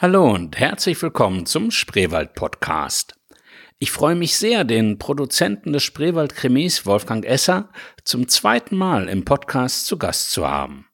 Hallo 0.00 0.32
und 0.32 0.56
herzlich 0.56 1.02
willkommen 1.02 1.44
zum 1.44 1.72
Spreewald 1.72 2.34
Podcast. 2.34 3.16
Ich 3.80 3.90
freue 3.90 4.14
mich 4.14 4.36
sehr, 4.36 4.62
den 4.62 5.00
Produzenten 5.00 5.72
des 5.72 5.82
Spreewald 5.82 6.36
Krimis, 6.36 6.86
Wolfgang 6.86 7.26
Esser, 7.26 7.70
zum 8.04 8.28
zweiten 8.28 8.76
Mal 8.76 9.08
im 9.08 9.24
Podcast 9.24 9.86
zu 9.86 9.98
Gast 9.98 10.30
zu 10.30 10.46
haben. 10.46 10.86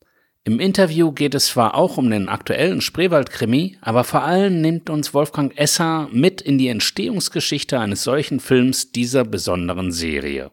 Im 0.45 0.59
Interview 0.59 1.13
geht 1.13 1.35
es 1.35 1.49
zwar 1.49 1.75
auch 1.75 1.99
um 1.99 2.09
den 2.09 2.31
aktuellen 2.31 2.81
Spreewald-Krimi, 2.81 3.77
aber 3.83 4.05
vor 4.05 4.23
allem 4.23 4.63
nimmt 4.63 4.89
uns 4.89 5.13
Wolfgang 5.13 5.55
Esser 5.55 6.09
mit 6.11 6.41
in 6.41 6.57
die 6.57 6.69
Entstehungsgeschichte 6.69 7.79
eines 7.79 8.05
solchen 8.05 8.41
Films 8.41 8.91
dieser 8.91 9.25
besonderen 9.27 9.93
Serie. 9.93 10.51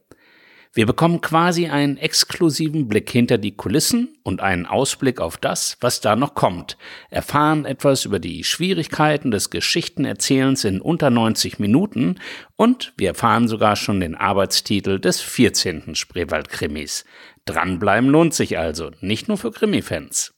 Wir 0.73 0.85
bekommen 0.85 1.19
quasi 1.19 1.67
einen 1.67 1.97
exklusiven 1.97 2.88
Blick 2.88 3.09
hinter 3.09 3.38
die 3.38 3.51
Kulissen 3.51 4.17
und 4.23 4.39
einen 4.39 4.65
Ausblick 4.65 5.20
auf 5.20 5.35
das, 5.35 5.75
was 5.81 5.99
da 5.99 6.15
noch 6.15 6.33
kommt, 6.33 6.77
erfahren 7.09 7.65
etwas 7.65 8.05
über 8.05 8.20
die 8.20 8.45
Schwierigkeiten 8.45 9.31
des 9.31 9.49
Geschichtenerzählens 9.49 10.63
in 10.63 10.80
unter 10.80 11.09
90 11.09 11.59
Minuten 11.59 12.21
und 12.55 12.94
wir 12.95 13.09
erfahren 13.09 13.49
sogar 13.49 13.75
schon 13.75 13.99
den 13.99 14.16
Arbeitstitel 14.16 14.97
des 14.97 15.20
14. 15.20 15.94
Spreewald-Krimis. 15.94 17.03
Dranbleiben 17.44 18.09
lohnt 18.09 18.33
sich 18.33 18.58
also, 18.58 18.91
nicht 19.02 19.27
nur 19.27 19.38
für 19.38 19.52
Krimi-Fans. 19.52 20.33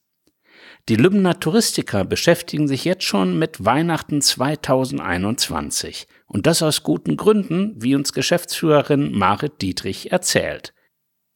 Die 0.90 0.98
Lübner 0.98 1.40
Touristiker 1.40 2.04
beschäftigen 2.04 2.68
sich 2.68 2.84
jetzt 2.84 3.05
schon 3.05 3.40
mit 3.40 3.64
Weihnachten 3.64 4.22
2021. 4.22 6.08
Und 6.28 6.46
das 6.46 6.62
aus 6.62 6.84
guten 6.84 7.16
Gründen, 7.16 7.82
wie 7.82 7.96
uns 7.96 8.12
Geschäftsführerin 8.12 9.18
Marit 9.18 9.62
Dietrich 9.62 10.12
erzählt. 10.12 10.73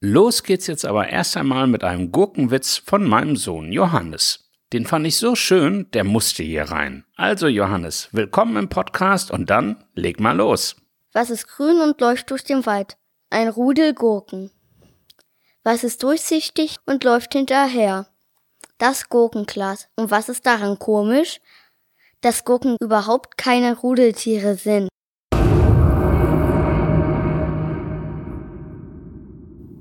Los 0.01 0.43
geht's 0.43 0.67
jetzt 0.67 0.85
aber 0.85 1.07
erst 1.07 1.37
einmal 1.37 1.65
mit 1.67 1.85
einem 1.85 2.11
Gurkenwitz 2.11 2.75
von 2.75 3.05
meinem 3.07 3.37
Sohn 3.37 3.71
Johannes. 3.71 4.51
Den 4.73 4.85
fand 4.85 5.07
ich 5.07 5.15
so 5.15 5.33
schön, 5.33 5.89
der 5.91 6.03
musste 6.03 6.43
hier 6.43 6.63
rein. 6.63 7.05
Also 7.15 7.47
Johannes, 7.47 8.09
willkommen 8.11 8.57
im 8.57 8.67
Podcast 8.67 9.31
und 9.31 9.49
dann 9.49 9.81
leg 9.93 10.19
mal 10.19 10.35
los. 10.35 10.75
Was 11.13 11.29
ist 11.29 11.47
grün 11.47 11.79
und 11.79 12.01
läuft 12.01 12.31
durch 12.31 12.43
den 12.43 12.65
Wald? 12.65 12.97
Ein 13.29 13.47
Rudel 13.47 13.93
Gurken. 13.93 14.51
Was 15.63 15.85
ist 15.85 16.03
durchsichtig 16.03 16.79
und 16.85 17.05
läuft 17.05 17.31
hinterher? 17.31 18.07
Das 18.77 19.09
Gurkenglas. 19.09 19.89
Und 19.95 20.11
was 20.11 20.29
ist 20.29 20.45
daran 20.45 20.79
komisch? 20.79 21.39
Dass 22.21 22.45
Gurken 22.45 22.77
überhaupt 22.79 23.37
keine 23.37 23.77
Rudeltiere 23.77 24.55
sind. 24.55 24.89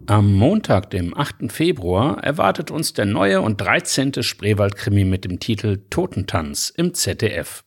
Am 0.09 0.35
Montag, 0.35 0.91
dem 0.91 1.17
8. 1.17 1.51
Februar, 1.51 2.23
erwartet 2.23 2.71
uns 2.71 2.93
der 2.93 3.07
neue 3.07 3.41
und 3.41 3.61
13. 3.61 4.23
Spreewaldkrimi 4.23 5.05
mit 5.05 5.25
dem 5.25 5.41
Titel 5.41 5.85
Totentanz 5.91 6.73
im 6.77 6.95
ZDF. 6.95 7.65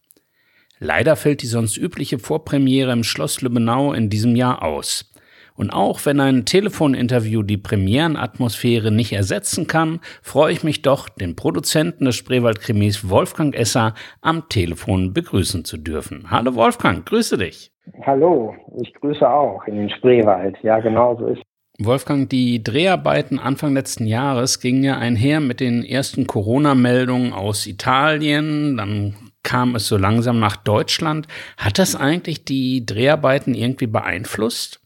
Leider 0.80 1.17
fällt 1.17 1.41
die 1.41 1.47
sonst 1.47 1.75
übliche 1.75 2.17
Vorpremiere 2.17 2.93
im 2.93 3.03
Schloss 3.03 3.41
Lübbenau 3.41 3.91
in 3.91 4.09
diesem 4.09 4.38
Jahr 4.38 4.64
aus. 4.64 5.11
Und 5.59 5.71
auch 5.71 6.05
wenn 6.05 6.21
ein 6.21 6.45
Telefoninterview 6.45 7.43
die 7.43 7.57
Premierenatmosphäre 7.57 8.91
nicht 8.91 9.11
ersetzen 9.11 9.67
kann, 9.67 9.99
freue 10.21 10.53
ich 10.53 10.63
mich 10.63 10.83
doch, 10.83 11.09
den 11.09 11.35
Produzenten 11.35 12.05
des 12.05 12.15
Spreewald-Krimis 12.15 13.09
Wolfgang 13.09 13.53
Esser 13.53 13.93
am 14.21 14.47
Telefon 14.47 15.13
begrüßen 15.13 15.65
zu 15.65 15.75
dürfen. 15.75 16.31
Hallo 16.31 16.55
Wolfgang, 16.55 17.05
grüße 17.05 17.37
dich. 17.37 17.73
Hallo, 18.05 18.55
ich 18.81 18.93
grüße 18.93 19.30
auch 19.30 19.65
in 19.65 19.75
den 19.75 19.89
Spreewald. 19.89 20.55
Ja, 20.63 20.80
genau 20.80 21.17
so 21.17 21.27
ist 21.27 21.41
Wolfgang, 21.77 22.30
die 22.30 22.63
Dreharbeiten 22.63 23.37
Anfang 23.37 23.73
letzten 23.73 24.05
Jahres 24.05 24.61
gingen 24.61 24.85
ja 24.85 24.97
einher 24.97 25.41
mit 25.41 25.59
den 25.59 25.83
ersten 25.83 26.25
Corona-Meldungen 26.25 27.33
aus 27.33 27.67
Italien, 27.67 28.77
dann 28.77 29.13
kam 29.43 29.75
es 29.75 29.87
so 29.87 29.97
langsam 29.97 30.39
nach 30.39 30.55
Deutschland. 30.55 31.27
Hat 31.57 31.80
das 31.80 31.97
eigentlich 31.97 32.45
die 32.45 32.85
Dreharbeiten 32.85 33.55
irgendwie 33.55 33.87
beeinflusst? 33.87 34.78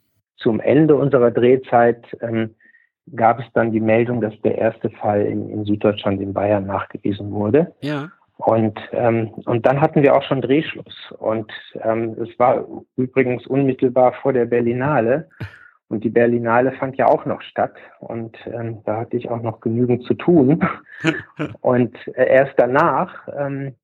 Zum 0.44 0.60
Ende 0.60 0.96
unserer 0.96 1.32
Drehzeit 1.32 2.06
ähm, 2.22 2.54
gab 3.16 3.40
es 3.40 3.46
dann 3.54 3.72
die 3.72 3.80
Meldung, 3.80 4.22
dass 4.22 4.40
der 4.42 4.58
erste 4.58 4.90
Fall 4.90 5.22
in, 5.22 5.50
in 5.50 5.66
Süddeutschland, 5.66 6.22
in 6.22 6.34
Bayern, 6.34 6.66
nachgewiesen 6.66 7.32
wurde. 7.32 7.74
Ja. 7.82 8.12
Und, 8.38 8.80
ähm, 8.92 9.30
und 9.46 9.66
dann 9.66 9.80
hatten 9.80 10.02
wir 10.02 10.16
auch 10.16 10.24
schon 10.24 10.42
Drehschluss. 10.42 11.14
Und 11.18 11.52
ähm, 11.82 12.16
es 12.22 12.38
war 12.40 12.66
übrigens 12.98 13.48
unmittelbar 13.48 14.14
vor 14.22 14.34
der 14.34 14.46
Berlinale. 14.46 15.30
Und 15.88 16.04
die 16.04 16.10
Berlinale 16.10 16.72
fand 16.74 16.98
ja 16.98 17.08
auch 17.08 17.26
noch 17.26 17.42
statt. 17.42 17.76
Und 18.00 18.36
ähm, 18.48 18.80
da 18.86 18.98
hatte 19.02 19.18
ich 19.18 19.30
auch 19.30 19.42
noch 19.42 19.60
genügend 19.60 20.04
zu 20.04 20.14
tun. 20.16 20.62
und 21.62 21.96
äh, 22.16 22.28
erst 22.28 22.54
danach 22.58 23.28
ähm, 23.38 23.76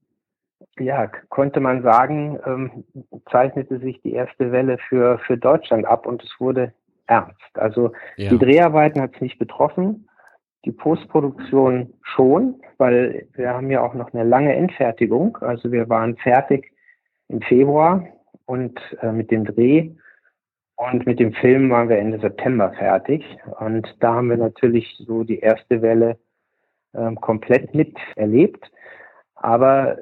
ja, 0.77 1.07
konnte 1.29 1.59
man 1.59 1.83
sagen, 1.83 2.39
ähm, 2.45 2.83
zeichnete 3.31 3.79
sich 3.79 4.01
die 4.01 4.13
erste 4.13 4.51
Welle 4.51 4.77
für, 4.77 5.19
für 5.19 5.37
Deutschland 5.37 5.85
ab 5.85 6.05
und 6.05 6.23
es 6.23 6.39
wurde 6.39 6.73
ernst. 7.07 7.39
Also 7.53 7.91
ja. 8.17 8.29
die 8.29 8.37
Dreharbeiten 8.37 9.01
hat 9.01 9.15
es 9.15 9.21
nicht 9.21 9.39
betroffen, 9.39 10.07
die 10.65 10.71
Postproduktion 10.71 11.93
schon, 12.01 12.61
weil 12.77 13.27
wir 13.33 13.49
haben 13.49 13.71
ja 13.71 13.81
auch 13.81 13.93
noch 13.93 14.13
eine 14.13 14.23
lange 14.23 14.55
Endfertigung. 14.55 15.37
Also 15.37 15.71
wir 15.71 15.87
waren 15.89 16.17
fertig 16.17 16.71
im 17.29 17.41
Februar 17.41 18.05
und 18.45 18.79
äh, 19.01 19.11
mit 19.11 19.31
dem 19.31 19.45
Dreh 19.45 19.91
und 20.75 21.05
mit 21.05 21.19
dem 21.19 21.33
Film 21.33 21.69
waren 21.69 21.89
wir 21.89 21.97
Ende 21.97 22.19
September 22.19 22.71
fertig. 22.73 23.23
Und 23.59 23.95
da 23.99 24.15
haben 24.15 24.29
wir 24.29 24.37
natürlich 24.37 24.97
so 25.05 25.23
die 25.23 25.39
erste 25.39 25.81
Welle 25.81 26.17
äh, 26.93 27.13
komplett 27.15 27.73
miterlebt. 27.73 28.69
Aber 29.35 29.97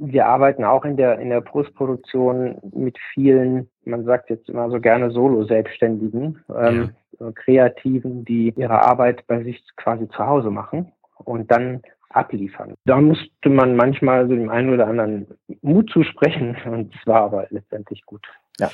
wir 0.00 0.26
arbeiten 0.26 0.64
auch 0.64 0.84
in 0.84 0.96
der, 0.96 1.18
in 1.18 1.28
der 1.28 1.42
Postproduktion 1.42 2.58
mit 2.72 2.98
vielen, 3.12 3.68
man 3.84 4.04
sagt 4.04 4.30
jetzt 4.30 4.48
immer 4.48 4.70
so 4.70 4.80
gerne 4.80 5.10
Solo-Selbstständigen, 5.10 6.42
ähm, 6.54 6.92
ja. 7.18 7.32
Kreativen, 7.32 8.24
die 8.24 8.52
ihre 8.56 8.82
Arbeit 8.82 9.26
bei 9.26 9.42
sich 9.42 9.62
quasi 9.76 10.08
zu 10.08 10.26
Hause 10.26 10.50
machen 10.50 10.90
und 11.24 11.50
dann 11.50 11.82
abliefern. 12.08 12.74
Da 12.86 13.00
musste 13.00 13.50
man 13.50 13.76
manchmal 13.76 14.26
so 14.26 14.34
dem 14.34 14.48
einen 14.48 14.72
oder 14.72 14.86
anderen 14.86 15.26
Mut 15.60 15.90
zusprechen 15.90 16.56
und 16.64 16.94
es 16.94 17.06
war 17.06 17.22
aber 17.22 17.46
letztendlich 17.50 18.04
gut. 18.06 18.26
Ja. 18.58 18.70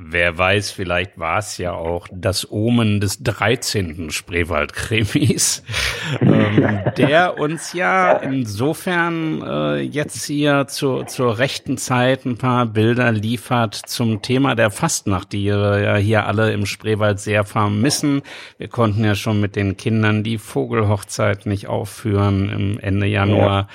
Wer 0.00 0.38
weiß, 0.38 0.70
vielleicht 0.70 1.18
war 1.18 1.40
es 1.40 1.58
ja 1.58 1.72
auch 1.72 2.06
das 2.12 2.48
Omen 2.52 3.00
des 3.00 3.20
13. 3.20 4.12
Spreewald-Krimis, 4.12 5.64
ähm, 6.20 6.78
der 6.96 7.36
uns 7.36 7.72
ja 7.72 8.12
insofern 8.12 9.42
äh, 9.42 9.80
jetzt 9.80 10.24
hier 10.24 10.68
zu, 10.68 11.02
zur 11.02 11.38
rechten 11.38 11.78
Zeit 11.78 12.26
ein 12.26 12.38
paar 12.38 12.66
Bilder 12.66 13.10
liefert 13.10 13.74
zum 13.74 14.22
Thema 14.22 14.54
der 14.54 14.70
Fastnacht, 14.70 15.32
die 15.32 15.46
wir 15.46 15.80
ja 15.80 15.96
hier 15.96 16.26
alle 16.26 16.52
im 16.52 16.64
Spreewald 16.64 17.18
sehr 17.18 17.42
vermissen. 17.42 18.22
Wir 18.56 18.68
konnten 18.68 19.04
ja 19.04 19.16
schon 19.16 19.40
mit 19.40 19.56
den 19.56 19.76
Kindern 19.76 20.22
die 20.22 20.38
Vogelhochzeit 20.38 21.44
nicht 21.44 21.66
aufführen 21.66 22.50
im 22.50 22.78
Ende 22.78 23.08
Januar. 23.08 23.62
Ja. 23.62 23.68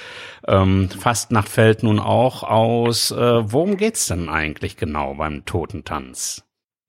Ähm, 0.47 0.89
Fastnacht 0.89 1.49
fällt 1.49 1.83
nun 1.83 1.99
auch 1.99 2.43
aus. 2.43 3.11
Äh, 3.11 3.15
worum 3.17 3.77
geht's 3.77 4.07
denn 4.07 4.29
eigentlich 4.29 4.77
genau 4.77 5.15
beim 5.15 5.45
Totentanz? 5.45 6.45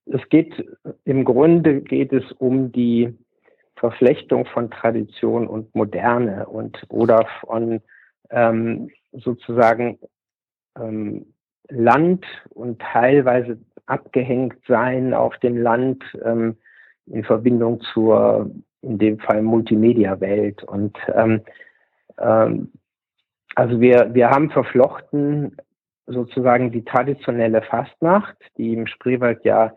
Es 0.06 0.28
geht, 0.28 0.66
im 1.04 1.24
Grunde 1.24 1.80
geht 1.80 2.12
es 2.12 2.30
um 2.32 2.72
die 2.72 3.14
Verflechtung 3.76 4.46
von 4.46 4.70
Tradition 4.70 5.46
und 5.46 5.74
Moderne 5.74 6.46
und 6.46 6.82
oder 6.88 7.26
von 7.40 7.80
ähm, 8.30 8.90
sozusagen 9.12 9.98
ähm, 10.78 11.26
Land 11.68 12.24
und 12.50 12.80
teilweise 12.80 13.58
abgehängt 13.86 14.56
sein 14.66 15.14
auf 15.14 15.36
dem 15.38 15.56
Land 15.56 16.04
ähm, 16.24 16.56
in 17.06 17.24
Verbindung 17.24 17.80
zur, 17.92 18.50
in 18.82 18.98
dem 18.98 19.18
Fall 19.18 19.42
Multimedia-Welt. 19.42 20.62
Und 20.64 20.96
ähm, 21.14 21.42
ähm, 22.18 22.72
also 23.54 23.80
wir, 23.80 24.14
wir 24.14 24.30
haben 24.30 24.50
verflochten 24.50 25.56
sozusagen 26.06 26.70
die 26.70 26.84
traditionelle 26.84 27.62
Fastnacht, 27.62 28.36
die 28.56 28.74
im 28.74 28.86
Spreewald 28.86 29.44
ja 29.44 29.72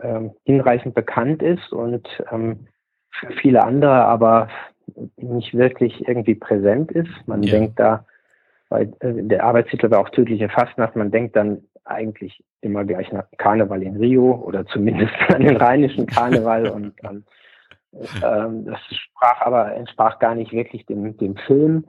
ähm, 0.00 0.32
hinreichend 0.44 0.94
bekannt 0.94 1.42
ist 1.42 1.72
und 1.72 2.06
ähm, 2.30 2.68
für 3.10 3.32
viele 3.32 3.64
andere 3.64 4.04
aber 4.04 4.48
nicht 5.16 5.54
wirklich 5.54 6.06
irgendwie 6.06 6.34
präsent 6.34 6.92
ist. 6.92 7.10
Man 7.26 7.42
ja. 7.42 7.52
denkt 7.52 7.78
da, 7.80 8.04
weil 8.68 8.92
äh, 9.00 9.22
der 9.22 9.44
Arbeitstitel 9.44 9.90
war 9.90 10.00
auch 10.00 10.10
tödliche 10.10 10.48
Fastnacht, 10.48 10.96
man 10.96 11.10
denkt 11.10 11.34
dann 11.34 11.62
eigentlich 11.84 12.44
immer 12.60 12.84
gleich 12.84 13.12
nach 13.12 13.26
Karneval 13.38 13.82
in 13.82 13.96
Rio 13.96 14.34
oder 14.44 14.66
zumindest 14.66 15.14
an 15.28 15.42
den 15.42 15.56
rheinischen 15.56 16.06
Karneval 16.06 16.68
und 16.68 16.94
ähm, 18.22 18.66
das 18.66 18.80
sprach 18.90 19.40
aber 19.40 19.74
entsprach 19.74 20.18
gar 20.18 20.34
nicht 20.34 20.52
wirklich 20.52 20.84
dem, 20.86 21.16
dem 21.16 21.36
Film 21.36 21.84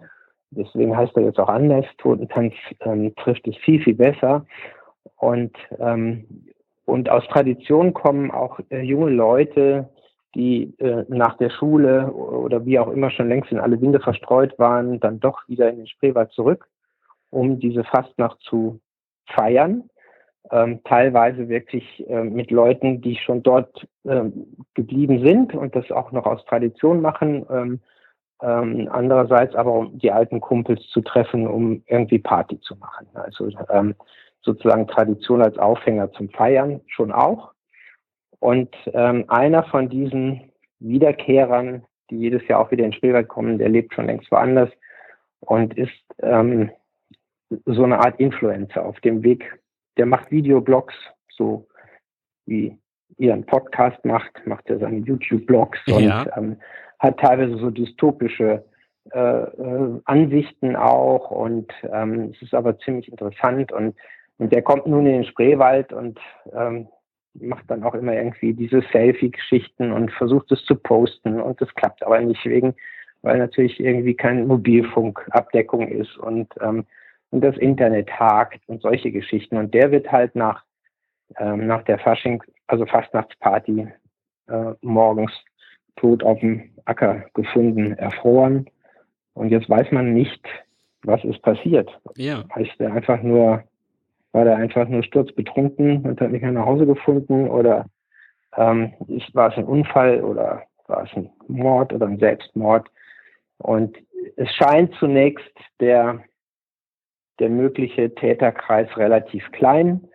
Deswegen 0.52 0.96
heißt 0.96 1.16
er 1.16 1.24
jetzt 1.24 1.40
auch 1.40 1.50
anders. 1.50 1.86
Totentanz 1.98 2.54
ähm, 2.82 3.14
trifft 3.16 3.48
es 3.48 3.58
viel, 3.58 3.82
viel 3.82 3.96
besser. 3.96 4.46
Und, 5.18 5.56
ähm, 5.80 6.46
und 6.86 7.10
aus 7.10 7.28
Tradition 7.28 7.94
kommen 7.94 8.32
auch 8.32 8.60
äh, 8.70 8.82
junge 8.82 9.10
Leute, 9.10 9.90
die 10.36 10.74
äh, 10.80 11.06
nach 11.08 11.38
der 11.38 11.50
Schule 11.50 12.12
oder 12.12 12.66
wie 12.66 12.80
auch 12.80 12.90
immer 12.90 13.10
schon 13.12 13.30
längst 13.30 13.52
in 13.52 13.60
alle 13.60 13.82
Winde 13.82 14.00
verstreut 14.00 14.58
waren, 14.60 15.00
dann 15.00 15.20
doch 15.20 15.48
wieder 15.48 15.70
in 15.70 15.78
den 15.78 15.88
Spreewald 15.88 16.32
zurück 16.32 16.68
um 17.30 17.60
diese 17.60 17.84
Fastnacht 17.84 18.40
zu 18.42 18.80
feiern. 19.26 19.90
Ähm, 20.50 20.80
teilweise 20.86 21.50
wirklich 21.50 22.08
äh, 22.08 22.24
mit 22.24 22.52
Leuten, 22.52 23.02
die 23.02 23.18
schon 23.18 23.44
dort 23.44 23.86
ähm, 24.06 24.56
geblieben 24.76 25.26
sind 25.26 25.54
und 25.54 25.76
das 25.76 25.92
auch 25.92 26.14
noch 26.14 26.26
aus 26.26 26.46
Tradition 26.46 27.02
machen. 27.02 27.82
Ähm, 28.42 28.88
andererseits 28.92 29.56
aber 29.56 29.74
um 29.74 29.98
die 29.98 30.12
alten 30.12 30.42
Kumpels 30.42 30.82
zu 30.90 31.02
treffen, 31.02 31.48
um 31.48 31.82
irgendwie 31.88 32.20
Party 32.20 32.60
zu 32.62 32.76
machen. 32.76 33.08
Also 33.14 33.50
ähm, 33.70 33.96
sozusagen 34.42 34.88
Tradition 34.88 35.42
als 35.42 35.58
Aufhänger 35.58 36.12
zum 36.12 36.30
Feiern 36.30 36.82
schon 36.88 37.12
auch. 37.12 37.54
Und 38.40 38.76
ähm, 38.94 39.26
einer 39.28 39.64
von 39.64 39.90
diesen 39.90 40.52
Wiederkehrern, 40.80 41.84
die 42.10 42.18
jedes 42.18 42.48
Jahr 42.48 42.60
auch 42.60 42.72
wieder 42.72 42.86
in 42.86 42.94
Spreewald 42.94 43.28
kommen, 43.28 43.58
der 43.58 43.70
lebt 43.70 43.94
schon 43.94 44.06
längst 44.06 44.32
woanders 44.32 44.70
und 45.40 45.76
ist 45.76 45.92
ähm, 46.22 46.70
so 47.66 47.84
eine 47.84 48.00
Art 48.00 48.20
Influencer 48.20 48.86
auf 48.86 49.00
dem 49.02 49.24
Weg. 49.24 49.60
Der 49.98 50.06
macht 50.06 50.32
Videoblogs, 50.32 50.94
so 51.30 51.68
wie 52.46 52.78
ihr 53.18 53.34
einen 53.34 53.46
Podcast 53.46 54.04
macht, 54.06 54.46
macht 54.46 54.70
er 54.70 54.80
seine 54.80 55.00
YouTube-Blogs 55.00 55.80
ja. 55.88 56.22
und 56.22 56.30
ähm, 56.38 56.58
hat 57.00 57.20
teilweise 57.20 57.58
so 57.58 57.70
dystopische 57.70 58.64
äh, 59.14 59.20
äh, 59.20 60.02
Ansichten 60.06 60.76
auch 60.76 61.32
und 61.32 61.72
ähm, 61.92 62.32
es 62.34 62.42
ist 62.42 62.54
aber 62.54 62.78
ziemlich 62.80 63.10
interessant 63.10 63.72
und, 63.72 63.96
und 64.38 64.52
der 64.52 64.62
kommt 64.62 64.86
nun 64.88 65.06
in 65.06 65.14
den 65.14 65.24
Spreewald 65.24 65.94
und 65.94 66.20
ähm, 66.54 66.88
macht 67.40 67.70
dann 67.70 67.84
auch 67.84 67.94
immer 67.94 68.14
irgendwie 68.14 68.54
diese 68.54 68.82
Selfie-Geschichten 68.92 69.92
und 69.92 70.12
versucht 70.12 70.52
es 70.52 70.64
zu 70.66 70.76
posten 70.76 71.40
und 71.40 71.62
das 71.62 71.74
klappt 71.76 72.04
aber 72.04 72.20
nicht 72.20 72.44
wegen, 72.46 72.76
weil 73.22 73.38
natürlich 73.38 73.80
irgendwie 73.80 74.16
keine 74.16 74.46
Mobilfunkabdeckung 74.46 75.88
ist 75.88 76.18
und, 76.18 76.54
ähm, 76.62 76.86
und 77.30 77.42
das 77.42 77.58
Internet 77.58 78.12
hakt 78.12 78.62
und 78.68 78.82
solche 78.82 79.12
Geschichten. 79.12 79.58
Und 79.58 79.74
der 79.74 79.92
wird 79.92 80.12
halt 80.12 80.36
nach, 80.36 80.64
ähm, 81.38 81.68
nach 81.68 81.84
der 81.84 82.00
Fasching, 82.00 82.44
also 82.68 82.86
Fastnachtsparty 82.86 83.88
äh, 84.48 84.74
morgens 84.82 85.32
tot 85.98 86.24
auf 86.24 86.40
dem 86.40 86.70
Acker 86.86 87.26
gefunden, 87.34 87.94
erfroren. 87.94 88.70
Und 89.34 89.50
jetzt 89.50 89.70
weiß 89.70 89.92
man 89.92 90.14
nicht, 90.14 90.44
was 91.04 91.24
ist 91.24 91.42
passiert. 91.42 91.90
Ja. 92.16 92.44
Heißt 92.56 92.80
er 92.80 92.94
einfach 92.94 93.22
nur 93.22 93.64
war 94.38 94.46
der 94.46 94.58
einfach 94.58 94.88
nur 94.88 95.04
sturzbetrunken 95.04 96.04
und 96.06 96.22
hat 96.22 96.32
nicht 96.32 96.44
mehr 96.44 96.52
nach 96.52 96.66
Hause 96.66 96.86
gefunden 96.86 97.50
oder 97.50 97.86
ähm, 98.56 98.94
ist, 99.08 99.34
war 99.34 99.52
es 99.52 99.58
ein 99.58 99.66
Unfall 99.66 100.24
oder 100.24 100.64
war 100.86 101.04
es 101.04 101.10
ein 101.16 101.32
Mord 101.48 101.92
oder 101.92 102.06
ein 102.06 102.20
Selbstmord? 102.20 102.88
Und 103.58 103.98
es 104.36 104.48
scheint 104.54 104.94
zunächst 105.00 105.52
der, 105.80 106.24
der 107.40 107.50
mögliche 107.50 108.14
Täterkreis 108.14 108.96
relativ 108.98 109.50
klein, 109.54 110.08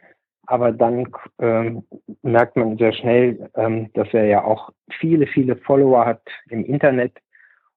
aber 0.52 0.70
dann 0.70 1.08
ähm, 1.38 1.82
merkt 2.20 2.56
man 2.56 2.76
sehr 2.76 2.92
schnell, 2.92 3.48
ähm, 3.54 3.90
dass 3.94 4.08
er 4.12 4.26
ja 4.26 4.44
auch 4.44 4.68
viele, 5.00 5.26
viele 5.26 5.56
Follower 5.56 6.04
hat 6.04 6.20
im 6.50 6.62
Internet 6.66 7.14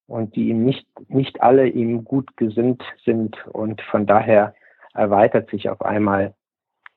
und 0.08 0.36
die 0.36 0.50
ihm 0.50 0.66
nicht, 0.66 0.86
nicht 1.08 1.42
alle 1.42 1.68
ihm 1.68 2.04
gut 2.04 2.36
gesinnt 2.36 2.84
sind 3.06 3.38
und 3.48 3.82
von 3.84 4.06
daher 4.06 4.54
erweitert 4.94 5.50
sich 5.52 5.70
auf 5.70 5.82
einmal 5.84 6.34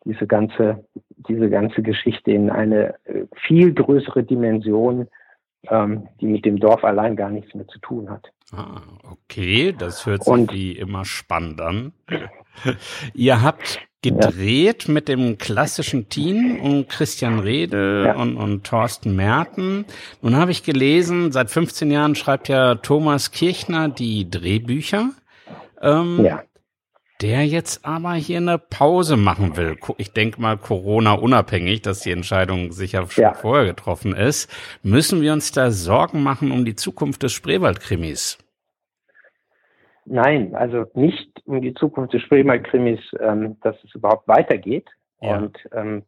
diese 0.05 0.27
ganze, 0.27 0.85
diese 1.29 1.49
ganze 1.49 1.81
Geschichte 1.83 2.33
in 2.33 2.51
eine 2.51 2.97
äh, 3.05 3.27
viel 3.47 3.73
größere 3.73 4.25
Dimension, 4.25 5.07
ähm, 5.69 6.09
die 6.21 6.27
mit 6.27 6.45
dem 6.45 6.59
Dorf 6.59 6.83
allein 6.83 7.15
gar 7.15 7.31
nichts 7.31 7.55
mehr 7.55 7.69
zu 7.69 7.79
tun 7.79 8.11
hat. 8.11 8.33
Ah, 8.51 8.83
okay, 9.09 9.73
das 9.79 10.07
hört 10.07 10.25
sich 10.25 10.33
Und, 10.33 10.53
wie 10.53 10.73
immer 10.73 11.05
spannend 11.05 11.61
an. 11.61 11.93
Ihr 13.15 13.43
habt 13.43 13.88
gedreht 14.03 14.85
ja. 14.87 14.95
mit 14.95 15.09
dem 15.09 15.39
klassischen 15.39 16.09
Team 16.09 16.61
um 16.61 16.87
Christian 16.87 17.41
Rede 17.41 18.05
ja. 18.07 18.15
und, 18.15 18.37
und 18.37 18.65
Thorsten 18.65 19.17
Merten. 19.17 19.85
Nun 20.23 20.37
habe 20.37 20.53
ich 20.53 20.63
gelesen, 20.63 21.33
seit 21.33 21.51
15 21.51 21.91
Jahren 21.91 22.15
schreibt 22.15 22.49
ja 22.49 22.77
Thomas 22.77 23.33
Kirchner 23.33 23.89
die 23.89 24.31
Drehbücher. 24.31 25.11
Ähm, 25.81 26.25
ja 26.25 26.43
der 27.21 27.45
jetzt 27.45 27.85
aber 27.85 28.15
hier 28.15 28.37
eine 28.37 28.59
Pause 28.59 29.17
machen 29.17 29.57
will. 29.57 29.77
Ich 29.97 30.13
denke 30.13 30.41
mal 30.41 30.57
Corona 30.57 31.13
unabhängig, 31.13 31.83
dass 31.83 32.01
die 32.01 32.13
Entscheidung 32.13 32.73
sicher 32.73 33.07
schon 33.11 33.23
ja. 33.23 33.35
vorher 33.35 33.67
getroffen 33.67 34.15
ist. 34.15 34.49
Müssen 34.83 35.21
wir 35.21 35.33
uns 35.33 35.51
da 35.51 35.71
Sorgen 35.71 36.23
machen 36.23 36.53
um 36.53 36.65
die 36.65 36.77
Zukunft 36.77 37.23
des 37.23 37.33
Spreewaldkrimis? 37.33 38.39
Nein, 40.11 40.55
also 40.55 40.87
nicht 40.95 41.31
um 41.45 41.61
die 41.61 41.75
Zukunft 41.75 42.15
des 42.15 42.23
Spreewaldkrimis, 42.23 43.01
ähm, 43.21 43.57
dass 43.61 43.77
es 43.85 43.95
überhaupt 43.95 44.27
weitergeht 44.27 44.89
ja. 45.21 45.37
und, 45.37 45.59
ähm, 45.73 46.03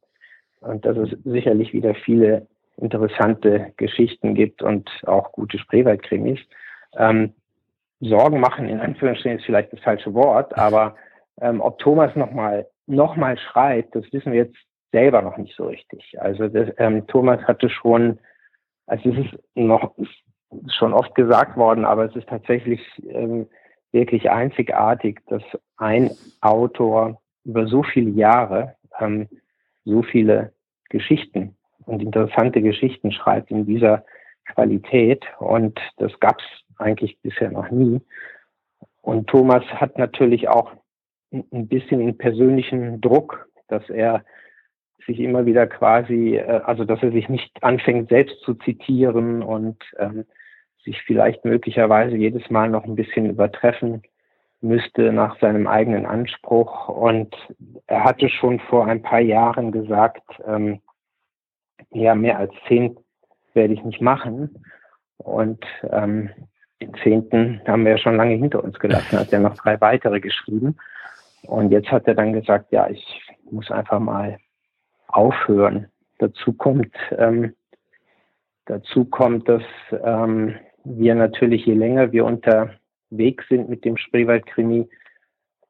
und 0.61 0.85
dass 0.87 0.97
es 0.97 1.11
sicherlich 1.25 1.73
wieder 1.75 1.95
viele 1.95 2.47
interessante 2.79 3.73
Geschichten 3.77 4.35
gibt 4.35 4.63
und 4.63 4.89
auch 5.07 5.33
gute 5.33 5.59
Spreewaldkrimis. 5.59 6.39
Ähm, 6.97 7.35
Sorgen 8.01 8.41
machen, 8.41 8.67
in 8.67 8.81
Anführungsstrichen 8.81 9.39
ist 9.39 9.45
vielleicht 9.45 9.73
das 9.75 9.81
falsche 9.81 10.15
Wort, 10.15 10.57
aber 10.57 10.97
ähm, 11.43 11.61
ob 11.61 11.79
Thomas 11.79 12.17
nochmal 12.17 12.67
noch 12.87 13.17
mal 13.17 13.37
schreibt, 13.37 13.95
das 13.95 14.11
wissen 14.13 14.33
wir 14.33 14.45
jetzt 14.45 14.57
selber 14.93 15.21
noch 15.21 15.37
nicht 15.37 15.55
so 15.55 15.67
richtig. 15.67 16.17
Also 16.19 16.49
das, 16.49 16.71
ähm, 16.79 17.07
Thomas 17.07 17.41
hatte 17.43 17.69
schon, 17.69 18.19
also 18.87 19.11
es 19.11 19.27
ist 19.27 19.39
noch 19.55 19.93
ist 19.99 20.75
schon 20.75 20.95
oft 20.95 21.15
gesagt 21.15 21.59
worden, 21.59 21.85
aber 21.85 22.07
es 22.07 22.17
ist 22.17 22.29
tatsächlich 22.29 22.81
ähm, 23.09 23.47
wirklich 23.93 24.31
einzigartig, 24.31 25.21
dass 25.27 25.43
ein 25.77 26.11
Autor 26.41 27.21
über 27.45 27.67
so 27.67 27.83
viele 27.83 28.11
Jahre 28.11 28.77
ähm, 28.99 29.29
so 29.85 30.03
viele 30.03 30.53
Geschichten 30.89 31.57
und 31.87 32.03
interessante 32.03 32.63
Geschichten 32.63 33.13
schreibt 33.13 33.51
in 33.51 33.67
dieser 33.67 34.05
Qualität. 34.53 35.25
Und 35.39 35.81
das 35.97 36.19
gab 36.21 36.39
es 36.41 36.47
eigentlich 36.79 37.19
bisher 37.23 37.51
noch 37.51 37.71
nie. 37.71 38.01
Und 39.03 39.29
Thomas 39.29 39.65
hat 39.67 39.99
natürlich 39.99 40.49
auch 40.49 40.73
ein 41.33 41.69
bisschen 41.69 42.01
einen 42.01 42.19
persönlichen 42.19 43.01
Druck, 43.01 43.49
dass 43.69 43.89
er 43.89 44.25
sich 45.07 45.21
immer 45.21 45.47
wieder 45.47 45.67
quasi, 45.67 46.37
äh, 46.37 46.61
also 46.65 46.85
dass 46.85 47.03
er 47.03 47.13
sich 47.13 47.29
nicht 47.29 47.63
anfängt 47.63 48.11
selbst 48.11 48.41
zu 48.43 48.55
zitieren 48.55 49.43
und 49.43 49.83
ähm, 49.99 50.27
sich 50.85 51.03
vielleicht 51.03 51.45
möglicherweise 51.45 52.17
jedes 52.17 52.49
Mal 52.51 52.71
noch 52.71 52.85
ein 52.85 52.97
bisschen 52.97 53.27
übertreffen 53.27 54.03
müsste 54.61 55.13
nach 55.13 55.39
seinem 55.41 55.67
eigenen 55.67 56.07
Anspruch. 56.07 56.89
Und 56.89 57.35
er 57.87 58.05
hatte 58.05 58.29
schon 58.29 58.61
vor 58.61 58.87
ein 58.87 59.03
paar 59.03 59.21
Jahren 59.21 59.73
gesagt, 59.73 60.23
ähm, 60.47 60.81
ja, 61.91 62.15
mehr 62.15 62.39
als 62.39 62.53
zehn 62.69 62.97
werde 63.55 63.75
ich 63.75 63.83
nicht 63.85 64.01
machen. 64.01 64.63
Und 65.17 65.65
ähm, 65.91 66.31
den 66.81 66.95
zehnten 67.03 67.61
haben 67.67 67.85
wir 67.85 67.93
ja 67.93 67.99
schon 67.99 68.17
lange 68.17 68.35
hinter 68.35 68.63
uns 68.63 68.79
gelassen, 68.79 69.19
hat 69.19 69.33
er 69.33 69.41
noch 69.41 69.55
drei 69.57 69.81
weitere 69.81 70.21
geschrieben. 70.21 70.77
Und 71.43 71.71
jetzt 71.71 71.91
hat 71.91 72.07
er 72.07 72.15
dann 72.15 72.33
gesagt, 72.33 72.73
ja, 72.73 72.89
ich 72.89 73.23
muss 73.51 73.71
einfach 73.71 73.99
mal 73.99 74.39
aufhören. 75.09 75.89
Dazu 76.19 76.53
kommt, 76.53 76.95
ähm, 77.17 77.55
dazu 78.67 79.05
kommt, 79.05 79.49
dass 79.49 79.63
ähm, 80.05 80.55
wir 80.85 81.15
natürlich, 81.15 81.67
je 81.67 81.75
länger 81.75 82.13
wir 82.13 82.25
unterwegs 82.25 83.47
sind 83.49 83.69
mit 83.69 83.85
dem 83.85 83.97
Spreewaldkrimi, 83.97 84.89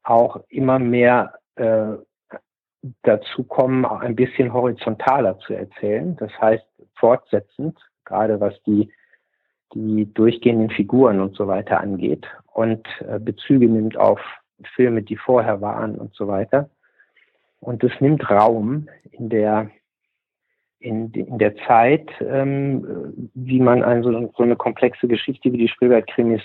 auch 0.02 0.40
immer 0.48 0.78
mehr 0.78 1.38
äh, 1.56 1.94
dazu 3.02 3.44
kommen, 3.44 3.84
auch 3.84 4.00
ein 4.00 4.16
bisschen 4.16 4.52
horizontaler 4.52 5.38
zu 5.40 5.54
erzählen. 5.54 6.16
Das 6.16 6.32
heißt, 6.40 6.64
fortsetzend, 6.94 7.78
gerade 8.04 8.40
was 8.40 8.54
die 8.62 8.90
die 9.74 10.12
durchgehenden 10.12 10.70
Figuren 10.70 11.20
und 11.20 11.36
so 11.36 11.46
weiter 11.46 11.80
angeht 11.80 12.26
und 12.52 12.86
äh, 13.08 13.18
Bezüge 13.18 13.68
nimmt 13.68 13.96
auf 13.96 14.20
Filme, 14.74 15.02
die 15.02 15.16
vorher 15.16 15.60
waren 15.60 15.94
und 15.96 16.14
so 16.14 16.28
weiter. 16.28 16.70
Und 17.60 17.84
es 17.84 17.92
nimmt 18.00 18.28
Raum 18.30 18.88
in 19.12 19.28
der 19.28 19.70
in, 20.80 21.12
in 21.12 21.38
der 21.38 21.54
Zeit, 21.66 22.08
ähm, 22.20 23.30
wie 23.34 23.60
man 23.60 23.82
eine, 23.82 24.02
so, 24.02 24.32
so 24.36 24.42
eine 24.42 24.56
komplexe 24.56 25.06
Geschichte 25.06 25.52
wie 25.52 25.58
die 25.58 25.68
Spreewald-Krimis 25.68 26.42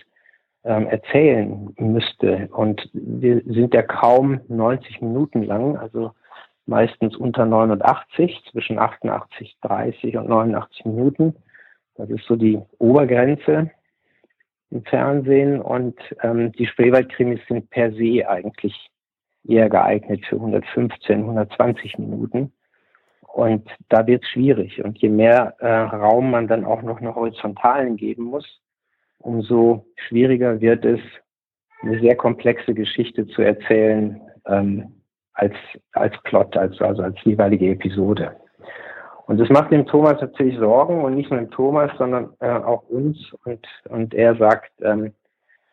ähm, 0.65 0.87
erzählen 0.87 1.73
müsste. 1.77 2.49
Und 2.51 2.89
wir 2.93 3.41
sind 3.45 3.73
ja 3.73 3.81
kaum 3.81 4.41
90 4.47 5.01
Minuten 5.01 5.43
lang, 5.43 5.77
also 5.77 6.11
meistens 6.65 7.15
unter 7.15 7.45
89, 7.45 8.43
zwischen 8.51 8.77
88, 8.77 9.57
30 9.61 10.17
und 10.17 10.27
89 10.27 10.85
Minuten. 10.85 11.35
Das 11.95 12.09
ist 12.09 12.25
so 12.25 12.35
die 12.35 12.59
Obergrenze 12.79 13.71
im 14.71 14.83
Fernsehen 14.83 15.61
und 15.61 15.95
ähm, 16.23 16.51
die 16.53 16.65
Spreewaldkrimis 16.65 17.39
sind 17.47 17.69
per 17.69 17.93
se 17.93 18.27
eigentlich 18.27 18.89
eher 19.47 19.69
geeignet 19.69 20.25
für 20.25 20.35
115, 20.35 21.21
120 21.21 21.99
Minuten. 21.99 22.51
Und 23.35 23.69
da 23.89 24.07
wird 24.07 24.23
es 24.23 24.29
schwierig. 24.29 24.81
Und 24.81 24.97
je 24.99 25.09
mehr 25.09 25.55
äh, 25.59 25.67
Raum 25.67 26.31
man 26.31 26.47
dann 26.47 26.63
auch 26.63 26.81
noch 26.81 27.01
nach 27.01 27.15
Horizontalen 27.15 27.97
geben 27.97 28.23
muss, 28.23 28.61
umso 29.19 29.85
schwieriger 30.07 30.61
wird 30.61 30.85
es, 30.85 31.01
eine 31.81 31.99
sehr 31.99 32.15
komplexe 32.15 32.73
Geschichte 32.73 33.27
zu 33.27 33.41
erzählen 33.41 34.21
ähm, 34.47 35.01
als, 35.33 35.53
als 35.91 36.15
Plot, 36.23 36.55
als, 36.55 36.79
also 36.79 37.03
als 37.03 37.17
jeweilige 37.25 37.71
Episode. 37.71 38.37
Und 39.27 39.37
das 39.37 39.49
macht 39.49 39.69
dem 39.69 39.85
Thomas 39.85 40.21
natürlich 40.21 40.57
Sorgen 40.57 41.03
und 41.03 41.15
nicht 41.15 41.29
nur 41.29 41.41
dem 41.41 41.51
Thomas, 41.51 41.91
sondern 41.97 42.31
äh, 42.39 42.47
auch 42.47 42.83
uns. 42.87 43.17
Und, 43.43 43.67
und 43.89 44.13
er 44.13 44.37
sagt, 44.37 44.71
ähm, 44.81 45.13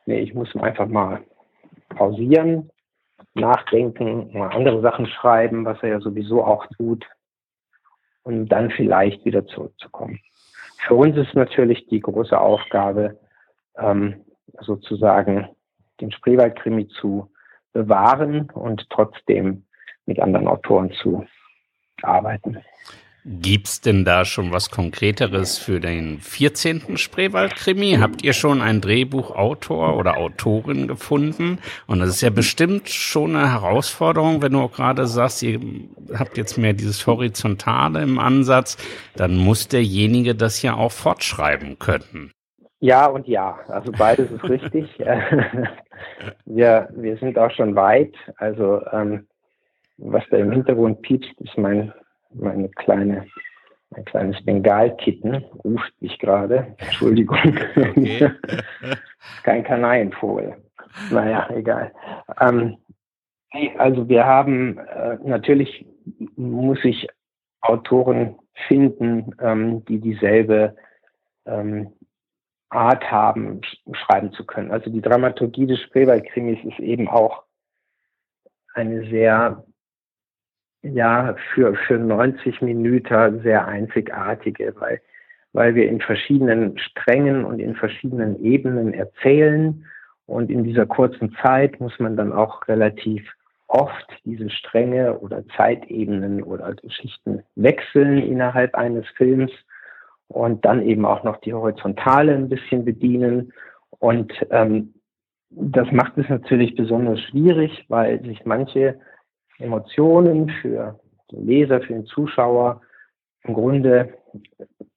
nee, 0.07 0.19
ich 0.19 0.35
muss 0.35 0.53
einfach 0.57 0.89
mal 0.89 1.21
pausieren, 1.91 2.71
nachdenken, 3.35 4.37
mal 4.37 4.49
andere 4.49 4.81
Sachen 4.81 5.07
schreiben, 5.07 5.65
was 5.65 5.81
er 5.85 5.91
ja 5.91 6.01
sowieso 6.01 6.43
auch 6.43 6.67
tut, 6.77 7.07
und 8.23 8.49
dann 8.49 8.71
vielleicht 8.71 9.25
wieder 9.25 9.47
zurückzukommen. 9.47 10.21
Für 10.87 10.95
uns 10.95 11.17
ist 11.17 11.35
natürlich 11.35 11.87
die 11.87 12.01
große 12.01 12.39
Aufgabe, 12.39 13.19
ähm, 13.79 14.25
sozusagen 14.61 15.49
den 16.01 16.11
Spreewald-Krimi 16.11 16.89
zu 16.89 17.31
bewahren 17.73 18.51
und 18.51 18.89
trotzdem 18.91 19.65
mit 20.07 20.21
anderen 20.21 20.49
Autoren 20.49 20.93
zu 20.93 21.25
arbeiten. 22.03 22.59
Gibt's 23.25 23.81
denn 23.81 24.05
da 24.05 24.25
schon 24.25 24.51
was 24.51 24.69
Konkreteres 24.71 25.57
für 25.57 25.79
den 25.79 26.19
14. 26.19 26.97
Spreewald-Krimi? 26.97 27.99
Habt 28.01 28.25
ihr 28.25 28.33
schon 28.33 28.61
einen 28.61 28.81
Drehbuchautor 28.81 29.97
oder 29.97 30.17
Autorin 30.17 30.89
gefunden? 30.89 31.59
Und 31.87 32.01
das 32.01 32.09
ist 32.09 32.21
ja 32.23 32.31
bestimmt 32.31 32.89
schon 32.89 33.37
eine 33.37 33.53
Herausforderung, 33.53 34.43
wenn 34.43 34.55
du 34.55 34.59
auch 34.59 34.73
gerade 34.73 35.07
sagst, 35.07 35.45
ihr 35.45 35.61
habt 36.19 36.37
jetzt 36.37 36.59
mehr 36.59 36.73
dieses 36.73 37.07
Horizontale 37.07 38.03
im 38.03 38.19
Ansatz, 38.19 38.77
dann 39.15 39.37
muss 39.37 39.69
derjenige 39.69 40.35
das 40.35 40.61
ja 40.63 40.75
auch 40.75 40.91
fortschreiben 40.91 41.79
können. 41.79 42.33
Ja 42.81 43.07
und 43.07 43.29
ja, 43.29 43.57
also 43.69 43.93
beides 43.93 44.33
ist 44.33 44.43
richtig. 44.43 44.87
wir, 46.45 46.89
wir 46.97 47.17
sind 47.19 47.39
auch 47.39 47.53
schon 47.53 47.77
weit. 47.77 48.15
Also 48.39 48.83
ähm, 48.91 49.29
was 49.99 50.25
da 50.33 50.39
im 50.39 50.51
Hintergrund 50.51 51.03
piepst, 51.03 51.41
ist 51.41 51.57
mein 51.57 51.93
meine 52.35 52.69
kleine, 52.71 53.27
mein 53.91 54.05
kleines 54.05 54.45
Bengalkitten 54.45 55.45
ruft 55.65 55.93
mich 56.01 56.19
gerade. 56.19 56.75
Entschuldigung. 56.79 57.39
Okay. 57.77 58.31
Kein 59.43 59.65
Kanarienvogel. 59.65 60.57
Naja, 61.11 61.49
egal. 61.51 61.93
Ähm, 62.41 62.77
also 63.79 64.09
wir 64.09 64.25
haben 64.25 64.79
äh, 64.79 65.19
natürlich 65.23 65.87
muss 66.37 66.85
ich 66.85 67.09
Autoren 67.61 68.39
finden, 68.67 69.35
ähm, 69.41 69.85
die 69.85 70.01
dieselbe 70.01 70.77
ähm, 71.47 71.93
Art 72.71 73.11
haben, 73.11 73.61
schreiben 73.93 74.33
zu 74.33 74.45
können. 74.45 74.71
Also 74.71 74.91
die 74.91 75.03
Dramaturgie 75.03 75.67
des 75.67 75.81
Spreewald-Krimis 75.81 76.59
ist 76.65 76.81
eben 76.81 77.09
auch 77.09 77.45
eine 78.75 79.09
sehr 79.11 79.65
ja 80.83 81.35
für, 81.55 81.75
für 81.75 81.99
90 81.99 82.61
Minuten 82.63 83.41
sehr 83.43 83.67
einzigartige, 83.67 84.75
weil, 84.79 85.01
weil 85.53 85.75
wir 85.75 85.89
in 85.89 86.01
verschiedenen 86.01 86.79
Strängen 86.79 87.45
und 87.45 87.61
in 87.61 87.75
verschiedenen 87.75 88.43
Ebenen 88.43 88.93
erzählen. 88.93 89.85
Und 90.27 90.51
in 90.51 90.65
dieser 90.65 90.87
kurzen 90.87 91.37
Zeit 91.43 91.81
muss 91.81 91.99
man 91.99 92.17
dann 92.17 92.33
auch 92.33 92.67
relativ 92.69 93.29
oft 93.69 94.07
diese 94.25 94.51
Stränge 94.51 95.19
oder 95.19 95.47
Zeitebenen 95.57 96.43
oder 96.43 96.75
Geschichten 96.75 97.43
wechseln 97.55 98.19
innerhalb 98.19 98.75
eines 98.75 99.07
Films 99.17 99.51
und 100.29 100.65
dann 100.65 100.83
eben 100.83 101.05
auch 101.07 101.25
noch 101.25 101.39
die 101.39 101.55
Horizontale 101.55 102.35
ein 102.35 102.49
bisschen 102.49 102.85
bedienen. 102.85 103.53
Und 103.99 104.33
ähm, 104.51 104.95
das 105.51 105.91
macht 105.91 106.19
es 106.19 106.29
natürlich 106.29 106.75
besonders 106.75 107.21
schwierig, 107.21 107.85
weil 107.89 108.23
sich 108.23 108.45
manche 108.45 108.99
Emotionen 109.63 110.51
für 110.61 110.99
den 111.31 111.47
Leser, 111.47 111.81
für 111.81 111.93
den 111.95 112.07
Zuschauer 112.07 112.81
im 113.45 113.55
Grunde 113.55 114.15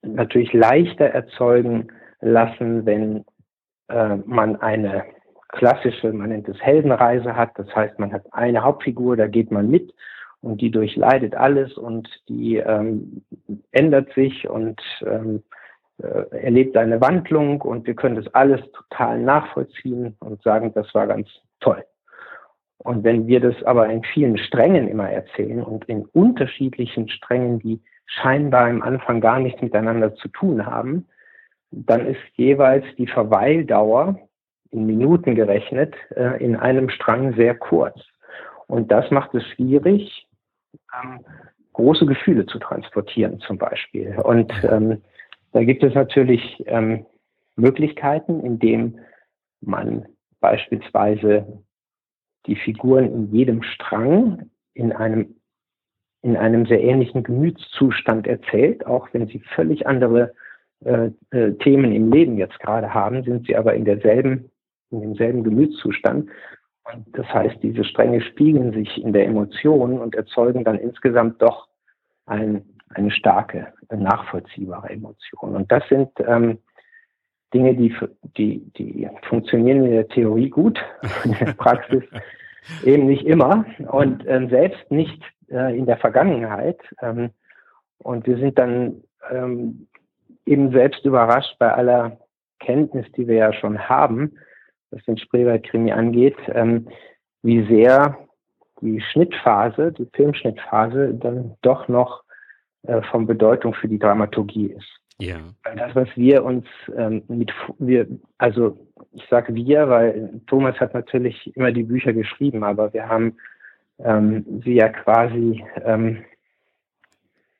natürlich 0.01 0.53
leichter 0.53 1.05
erzeugen 1.05 1.87
lassen, 2.21 2.85
wenn 2.85 3.25
äh, 3.89 4.17
man 4.25 4.55
eine 4.57 5.03
klassische, 5.49 6.11
man 6.11 6.29
nennt 6.29 6.47
es 6.49 6.61
Heldenreise 6.61 7.35
hat. 7.35 7.51
Das 7.57 7.73
heißt, 7.75 7.99
man 7.99 8.11
hat 8.11 8.23
eine 8.31 8.63
Hauptfigur, 8.63 9.15
da 9.15 9.27
geht 9.27 9.51
man 9.51 9.69
mit 9.69 9.93
und 10.41 10.61
die 10.61 10.71
durchleidet 10.71 11.35
alles 11.35 11.73
und 11.77 12.07
die 12.27 12.57
ähm, 12.57 13.23
ändert 13.71 14.13
sich 14.13 14.47
und 14.47 14.81
ähm, 15.05 15.43
äh, 15.97 16.37
erlebt 16.37 16.77
eine 16.77 16.99
Wandlung 17.01 17.61
und 17.61 17.87
wir 17.87 17.95
können 17.95 18.15
das 18.15 18.33
alles 18.33 18.61
total 18.73 19.19
nachvollziehen 19.19 20.15
und 20.19 20.41
sagen, 20.43 20.73
das 20.73 20.93
war 20.93 21.07
ganz 21.07 21.29
toll. 21.61 21.83
Und 22.85 23.03
wenn 23.03 23.25
wir 23.25 23.39
das 23.39 23.61
aber 23.63 23.89
in 23.89 24.03
vielen 24.03 24.37
Strängen 24.37 24.87
immer 24.87 25.09
erzählen 25.09 25.63
und 25.63 25.85
in 25.85 26.05
unterschiedlichen 26.05 27.09
Strängen, 27.09 27.57
die 27.57 27.81
scheinbar 28.05 28.69
im 28.69 28.83
Anfang 28.83 29.21
gar 29.21 29.39
nichts 29.39 29.59
miteinander 29.59 30.13
zu 30.13 30.27
tun 30.27 30.67
haben, 30.67 31.07
dann 31.71 32.05
ist 32.05 32.21
jeweils 32.35 32.85
die 32.99 33.07
Verweildauer 33.07 34.19
in 34.69 34.85
Minuten 34.85 35.33
gerechnet 35.33 35.95
äh, 36.15 36.43
in 36.43 36.55
einem 36.55 36.89
Strang 36.89 37.33
sehr 37.33 37.55
kurz. 37.55 37.99
Und 38.67 38.91
das 38.91 39.09
macht 39.09 39.33
es 39.33 39.43
schwierig, 39.47 40.27
ähm, 40.93 41.21
große 41.73 42.05
Gefühle 42.05 42.45
zu 42.45 42.59
transportieren 42.59 43.39
zum 43.39 43.57
Beispiel. 43.57 44.15
Und 44.23 44.53
ähm, 44.63 45.01
da 45.53 45.63
gibt 45.63 45.83
es 45.83 45.95
natürlich 45.95 46.63
ähm, 46.67 47.07
Möglichkeiten, 47.55 48.41
indem 48.41 48.99
man 49.61 50.05
beispielsweise 50.39 51.64
die 52.47 52.55
Figuren 52.55 53.05
in 53.05 53.31
jedem 53.31 53.63
Strang 53.63 54.49
in 54.73 54.91
einem, 54.91 55.35
in 56.21 56.37
einem 56.37 56.65
sehr 56.65 56.81
ähnlichen 56.81 57.23
Gemütszustand 57.23 58.27
erzählt, 58.27 58.85
auch 58.85 59.07
wenn 59.13 59.27
sie 59.27 59.39
völlig 59.55 59.87
andere 59.87 60.33
äh, 60.83 61.11
äh, 61.31 61.53
Themen 61.53 61.91
im 61.91 62.11
Leben 62.11 62.37
jetzt 62.37 62.59
gerade 62.59 62.93
haben, 62.93 63.23
sind 63.23 63.47
sie 63.47 63.55
aber 63.55 63.73
in 63.73 63.85
derselben, 63.85 64.51
in 64.91 65.01
demselben 65.01 65.43
Gemütszustand. 65.43 66.29
Und 66.93 67.05
das 67.13 67.25
heißt, 67.27 67.63
diese 67.63 67.83
Stränge 67.83 68.21
spiegeln 68.21 68.73
sich 68.73 69.01
in 69.01 69.13
der 69.13 69.25
Emotion 69.25 69.99
und 69.99 70.13
erzeugen 70.13 70.63
dann 70.63 70.77
insgesamt 70.77 71.41
doch 71.41 71.67
ein, 72.27 72.63
eine 72.89 73.11
starke, 73.11 73.73
nachvollziehbare 73.89 74.89
Emotion. 74.89 75.55
Und 75.55 75.71
das 75.71 75.87
sind 75.89 76.09
ähm, 76.19 76.59
Dinge, 77.53 77.75
die, 77.75 77.95
die, 78.37 78.71
die 78.77 79.07
funktionieren 79.29 79.85
in 79.85 79.91
der 79.91 80.07
Theorie 80.07 80.49
gut, 80.49 80.79
in 81.23 81.33
der 81.33 81.53
Praxis 81.53 82.03
eben 82.83 83.05
nicht 83.05 83.25
immer 83.25 83.65
und 83.91 84.23
ähm, 84.27 84.49
selbst 84.49 84.91
nicht 84.91 85.21
äh, 85.49 85.77
in 85.77 85.85
der 85.85 85.97
Vergangenheit. 85.97 86.79
Ähm, 87.01 87.29
und 87.99 88.27
wir 88.27 88.37
sind 88.37 88.57
dann 88.57 89.03
ähm, 89.31 89.87
eben 90.45 90.71
selbst 90.71 91.05
überrascht 91.05 91.55
bei 91.59 91.71
aller 91.71 92.17
Kenntnis, 92.59 93.05
die 93.15 93.27
wir 93.27 93.35
ja 93.35 93.53
schon 93.53 93.87
haben, 93.87 94.37
was 94.91 95.03
den 95.05 95.17
Spreewald-Krimi 95.17 95.91
angeht, 95.91 96.37
ähm, 96.47 96.87
wie 97.41 97.65
sehr 97.67 98.17
die 98.81 99.01
Schnittphase, 99.01 99.91
die 99.91 100.07
Filmschnittphase 100.13 101.13
dann 101.13 101.55
doch 101.61 101.87
noch 101.87 102.23
äh, 102.83 103.01
von 103.03 103.25
Bedeutung 103.25 103.73
für 103.73 103.87
die 103.87 103.99
Dramaturgie 103.99 104.67
ist. 104.67 104.99
Ja. 105.17 105.37
Das, 105.75 105.95
was 105.95 106.09
wir 106.15 106.43
uns 106.43 106.65
ähm, 106.95 107.23
mit, 107.27 107.51
wir, 107.79 108.07
also 108.37 108.77
ich 109.13 109.25
sage 109.29 109.55
wir, 109.55 109.89
weil 109.89 110.41
Thomas 110.47 110.77
hat 110.79 110.93
natürlich 110.93 111.55
immer 111.55 111.71
die 111.71 111.83
Bücher 111.83 112.11
geschrieben, 112.11 112.63
aber 112.63 112.93
wir 112.93 113.07
haben 113.07 113.37
ähm, 113.99 114.61
sie 114.63 114.73
ja 114.73 114.89
quasi 114.89 115.63
ähm, 115.85 116.25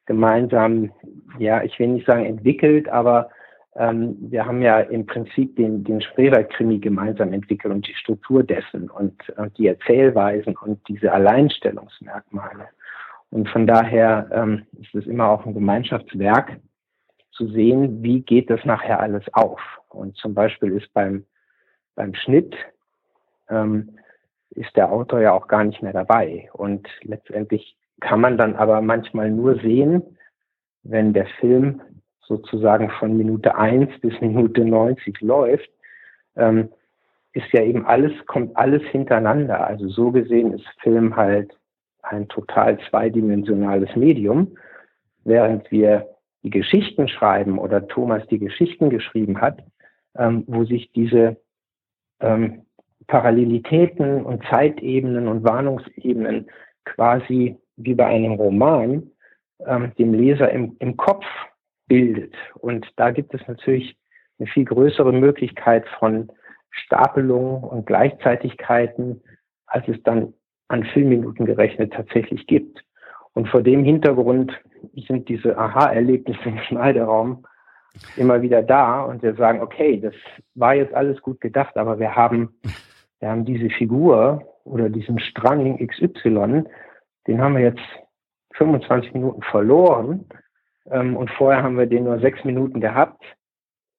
gemeinsam, 0.06 0.92
ja, 1.40 1.64
ich 1.64 1.80
will 1.80 1.88
nicht 1.88 2.06
sagen 2.06 2.26
entwickelt, 2.26 2.90
aber 2.90 3.30
ähm, 3.76 4.18
wir 4.20 4.46
haben 4.46 4.62
ja 4.62 4.82
im 4.82 5.06
Prinzip 5.06 5.56
den, 5.56 5.84
den 5.84 6.02
Spreewald-Krimi 6.02 6.80
gemeinsam 6.80 7.34
entwickelt 7.34 7.74
und 7.74 7.88
die 7.88 7.96
Struktur 7.96 8.44
dessen 8.44 8.90
und, 8.90 9.30
und 9.38 9.58
die 9.58 9.68
Erzählweisen 9.68 10.56
und 10.58 10.86
diese 10.88 11.12
Alleinstellungsmerkmale. 11.12 12.68
Und 13.32 13.50
von 13.50 13.66
daher 13.66 14.30
ähm, 14.32 14.64
ist 14.82 14.94
es 14.94 15.08
immer 15.08 15.30
auch 15.30 15.46
ein 15.46 15.54
Gemeinschaftswerk 15.54 16.58
zu 17.36 17.48
sehen, 17.48 18.02
wie 18.02 18.22
geht 18.22 18.50
das 18.50 18.64
nachher 18.66 19.00
alles 19.00 19.24
auf. 19.34 19.60
Und 19.90 20.18
zum 20.18 20.34
Beispiel 20.34 20.72
ist 20.72 20.92
beim, 20.94 21.26
beim 21.96 22.14
Schnitt, 22.16 22.56
ähm, 23.50 23.98
ist 24.52 24.76
der 24.76 24.92
Autor 24.92 25.22
ja 25.22 25.34
auch 25.34 25.48
gar 25.48 25.64
nicht 25.64 25.82
mehr 25.82 25.94
dabei. 25.94 26.50
Und 26.54 26.88
letztendlich 27.02 27.78
kann 28.00 28.22
man 28.22 28.38
dann 28.38 28.56
aber 28.56 28.82
manchmal 28.82 29.30
nur 29.30 29.60
sehen, 29.60 30.18
wenn 30.84 31.14
der 31.14 31.28
Film 31.40 31.82
sozusagen 32.22 32.90
von 32.90 33.18
Minute 33.18 33.56
1 33.56 34.00
bis 34.02 34.20
Minute 34.22 34.64
90 34.64 35.22
läuft, 35.22 35.70
ähm, 36.36 36.70
ist 37.34 37.52
ja 37.52 37.62
eben 37.64 37.86
alles, 37.86 38.14
kommt 38.28 38.56
alles 38.56 38.82
hintereinander. 38.84 39.68
Also 39.68 39.90
so 39.90 40.12
gesehen 40.12 40.54
ist 40.54 40.66
Film 40.82 41.16
halt 41.16 41.58
ein 42.02 42.28
total 42.30 42.80
zweidimensionales 42.90 43.96
Medium, 43.96 44.56
während 45.24 45.70
wir 45.72 46.15
die 46.46 46.52
Geschichten 46.52 47.08
schreiben 47.08 47.58
oder 47.58 47.88
Thomas 47.88 48.26
die 48.28 48.38
Geschichten 48.38 48.92
geschrieben 48.92 49.42
hat, 49.42 49.64
ähm, 50.16 50.44
wo 50.46 50.64
sich 50.64 50.92
diese 50.92 51.38
ähm, 52.22 52.62
Parallelitäten 53.08 54.24
und 54.24 54.44
Zeitebenen 54.46 55.28
und 55.28 55.44
Warnungsebenen 55.44 56.48
quasi 56.86 57.58
wie 57.78 57.96
bei 57.96 58.06
einem 58.06 58.34
Roman 58.34 59.10
ähm, 59.66 59.92
dem 59.98 60.14
Leser 60.14 60.52
im, 60.52 60.76
im 60.80 60.96
Kopf 60.98 61.26
bildet. 61.88 62.36
Und 62.54 62.88
da 62.96 63.10
gibt 63.10 63.34
es 63.34 63.42
natürlich 63.48 63.98
eine 64.38 64.48
viel 64.48 64.66
größere 64.66 65.14
Möglichkeit 65.14 65.88
von 65.98 66.32
Stapelungen 66.70 67.64
und 67.64 67.88
Gleichzeitigkeiten, 67.88 69.22
als 69.66 69.88
es 69.88 70.02
dann 70.04 70.34
an 70.68 70.84
Filmminuten 70.84 71.46
gerechnet 71.48 71.94
tatsächlich 71.94 72.46
gibt. 72.46 72.84
Und 73.36 73.50
vor 73.50 73.62
dem 73.62 73.84
Hintergrund 73.84 74.54
sind 75.08 75.30
diese 75.30 75.58
Aha-Erlebnisse 75.58 76.50
im 76.50 76.58
Schneideraum 76.68 77.46
immer 78.18 78.42
wieder 78.42 78.64
da 78.64 79.04
und 79.04 79.24
wir 79.24 79.36
sagen, 79.36 79.62
okay, 79.62 80.00
das 80.00 80.14
war 80.56 80.74
jetzt 80.74 80.94
alles 80.94 81.22
gut 81.22 81.40
gedacht, 81.40 81.78
aber 81.78 82.00
wir 82.00 82.16
haben, 82.16 82.56
wir 83.20 83.30
haben 83.30 83.46
diese 83.46 83.70
Figur 83.70 84.42
oder 84.64 84.90
diesen 84.90 85.20
Strang 85.20 85.78
XY, 85.78 86.64
den 87.28 87.42
haben 87.42 87.56
wir 87.56 87.64
jetzt 87.64 87.84
25 88.56 89.14
Minuten 89.14 89.42
verloren 89.44 90.26
ähm, 90.90 91.16
und 91.16 91.30
vorher 91.32 91.64
haben 91.64 91.78
wir 91.78 91.86
den 91.86 92.04
nur 92.04 92.20
sechs 92.20 92.44
Minuten 92.44 92.82
gehabt. 92.82 93.24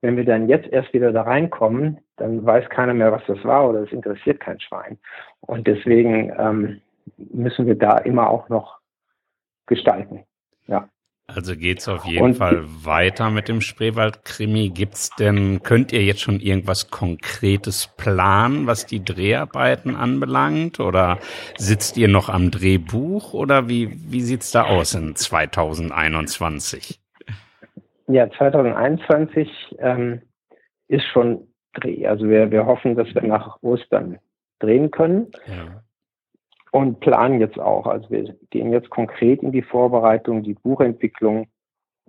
Wenn 0.03 0.17
wir 0.17 0.25
dann 0.25 0.49
jetzt 0.49 0.69
erst 0.69 0.93
wieder 0.93 1.13
da 1.13 1.23
reinkommen, 1.23 1.99
dann 2.17 2.45
weiß 2.45 2.69
keiner 2.69 2.95
mehr, 2.95 3.13
was 3.13 3.23
das 3.27 3.43
war 3.45 3.69
oder 3.69 3.81
es 3.81 3.93
interessiert 3.93 4.41
kein 4.41 4.61
Schwein. 4.61 4.99
Und 5.41 5.67
deswegen 5.67 6.33
ähm, 6.39 6.81
müssen 7.17 7.67
wir 7.67 7.77
da 7.77 7.99
immer 7.99 8.29
auch 8.29 8.49
noch 8.49 8.79
gestalten. 9.67 10.25
Ja. 10.67 10.89
Also 11.29 11.57
geht's 11.57 11.89
auf 11.89 12.05
jeden 12.05 12.23
Und, 12.23 12.35
Fall 12.35 12.63
weiter 12.85 13.31
mit 13.31 13.49
dem 13.49 13.61
Spreewald-Krimi. 13.61 14.71
Gibt's 14.71 15.11
denn, 15.17 15.61
könnt 15.65 15.93
ihr 15.93 16.05
jetzt 16.05 16.21
schon 16.21 16.39
irgendwas 16.39 16.91
Konkretes 16.91 17.89
planen, 17.97 18.69
was 18.69 18.87
die 18.87 19.05
Dreharbeiten 19.05 19.97
anbelangt? 19.97 20.79
Oder 20.79 21.19
sitzt 21.57 21.97
ihr 21.97 22.07
noch 22.07 22.29
am 22.29 22.53
Drehbuch? 22.53 23.35
Oder 23.35 23.69
wie, 23.69 23.91
wie 24.09 24.21
sieht's 24.21 24.53
da 24.53 24.67
aus 24.67 24.95
in 24.95 25.17
2021? 25.17 27.01
Ja, 28.07 28.31
2021 28.31 29.49
ähm, 29.81 30.23
ist 30.87 31.07
schon 31.07 31.49
Dreh. 31.75 32.07
Also 32.07 32.29
wir, 32.29 32.53
wir 32.53 32.67
hoffen, 32.67 32.95
dass 32.95 33.13
wir 33.15 33.23
nach 33.23 33.61
Ostern 33.63 34.19
drehen 34.61 34.93
können. 34.93 35.33
Ja 35.49 35.83
und 36.77 37.01
planen 37.01 37.41
jetzt 37.41 37.59
auch. 37.59 37.87
Also 37.87 38.11
wir 38.11 38.37
gehen 38.51 38.71
jetzt 38.71 38.91
konkret 38.91 39.43
in 39.43 39.51
die 39.51 39.63
Vorbereitung. 39.63 40.43
Die 40.43 40.53
Buchentwicklung 40.53 41.47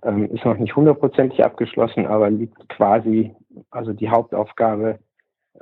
ähm, 0.02 0.26
ist 0.30 0.44
noch 0.44 0.58
nicht 0.58 0.76
hundertprozentig 0.76 1.42
abgeschlossen, 1.42 2.06
aber 2.06 2.28
liegt 2.28 2.68
quasi, 2.68 3.34
also 3.70 3.94
die 3.94 4.10
Hauptaufgabe, 4.10 4.98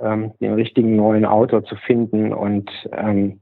ähm, 0.01 0.33
den 0.41 0.55
richtigen 0.55 0.97
neuen 0.97 1.25
Autor 1.25 1.65
zu 1.65 1.77
finden 1.77 2.33
und 2.35 2.69
ähm, 2.91 3.41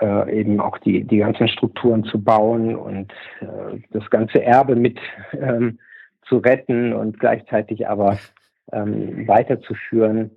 äh, 0.00 0.40
eben 0.40 0.60
auch 0.60 0.78
die, 0.78 1.04
die 1.04 1.18
ganzen 1.18 1.48
Strukturen 1.48 2.04
zu 2.04 2.24
bauen 2.24 2.74
und 2.74 3.12
äh, 3.42 3.80
das 3.90 4.08
ganze 4.08 4.42
Erbe 4.42 4.76
mit 4.76 4.98
ähm, 5.32 5.78
zu 6.26 6.38
retten 6.38 6.94
und 6.94 7.20
gleichzeitig 7.20 7.86
aber 7.86 8.18
ähm, 8.72 9.28
weiterzuführen. 9.28 10.30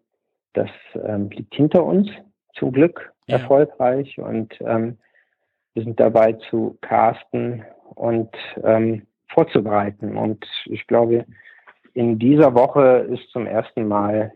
Das 0.51 0.69
ähm, 0.95 1.29
liegt 1.29 1.55
hinter 1.55 1.85
uns 1.85 2.09
zum 2.53 2.71
Glück 2.71 3.11
ja. 3.27 3.37
erfolgreich 3.37 4.17
und 4.19 4.53
ähm, 4.61 4.97
wir 5.73 5.83
sind 5.83 5.99
dabei 5.99 6.33
zu 6.33 6.77
casten 6.81 7.63
und 7.95 8.29
ähm, 8.63 9.07
vorzubereiten. 9.29 10.15
Und 10.17 10.45
ich 10.65 10.85
glaube, 10.87 11.25
in 11.93 12.19
dieser 12.19 12.53
Woche 12.53 13.07
ist 13.11 13.29
zum 13.31 13.47
ersten 13.47 13.87
Mal 13.87 14.33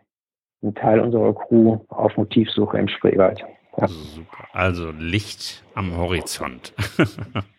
ein 0.64 0.74
Teil 0.74 1.00
unserer 1.00 1.34
Crew 1.34 1.80
auf 1.90 2.18
Motivsuche 2.18 2.80
im 2.80 2.88
Spreewald. 2.88 3.44
Ja. 3.78 3.88
Super. 3.88 4.48
Also 4.54 4.92
Licht 4.92 5.64
am 5.76 5.96
Horizont. 5.96 6.74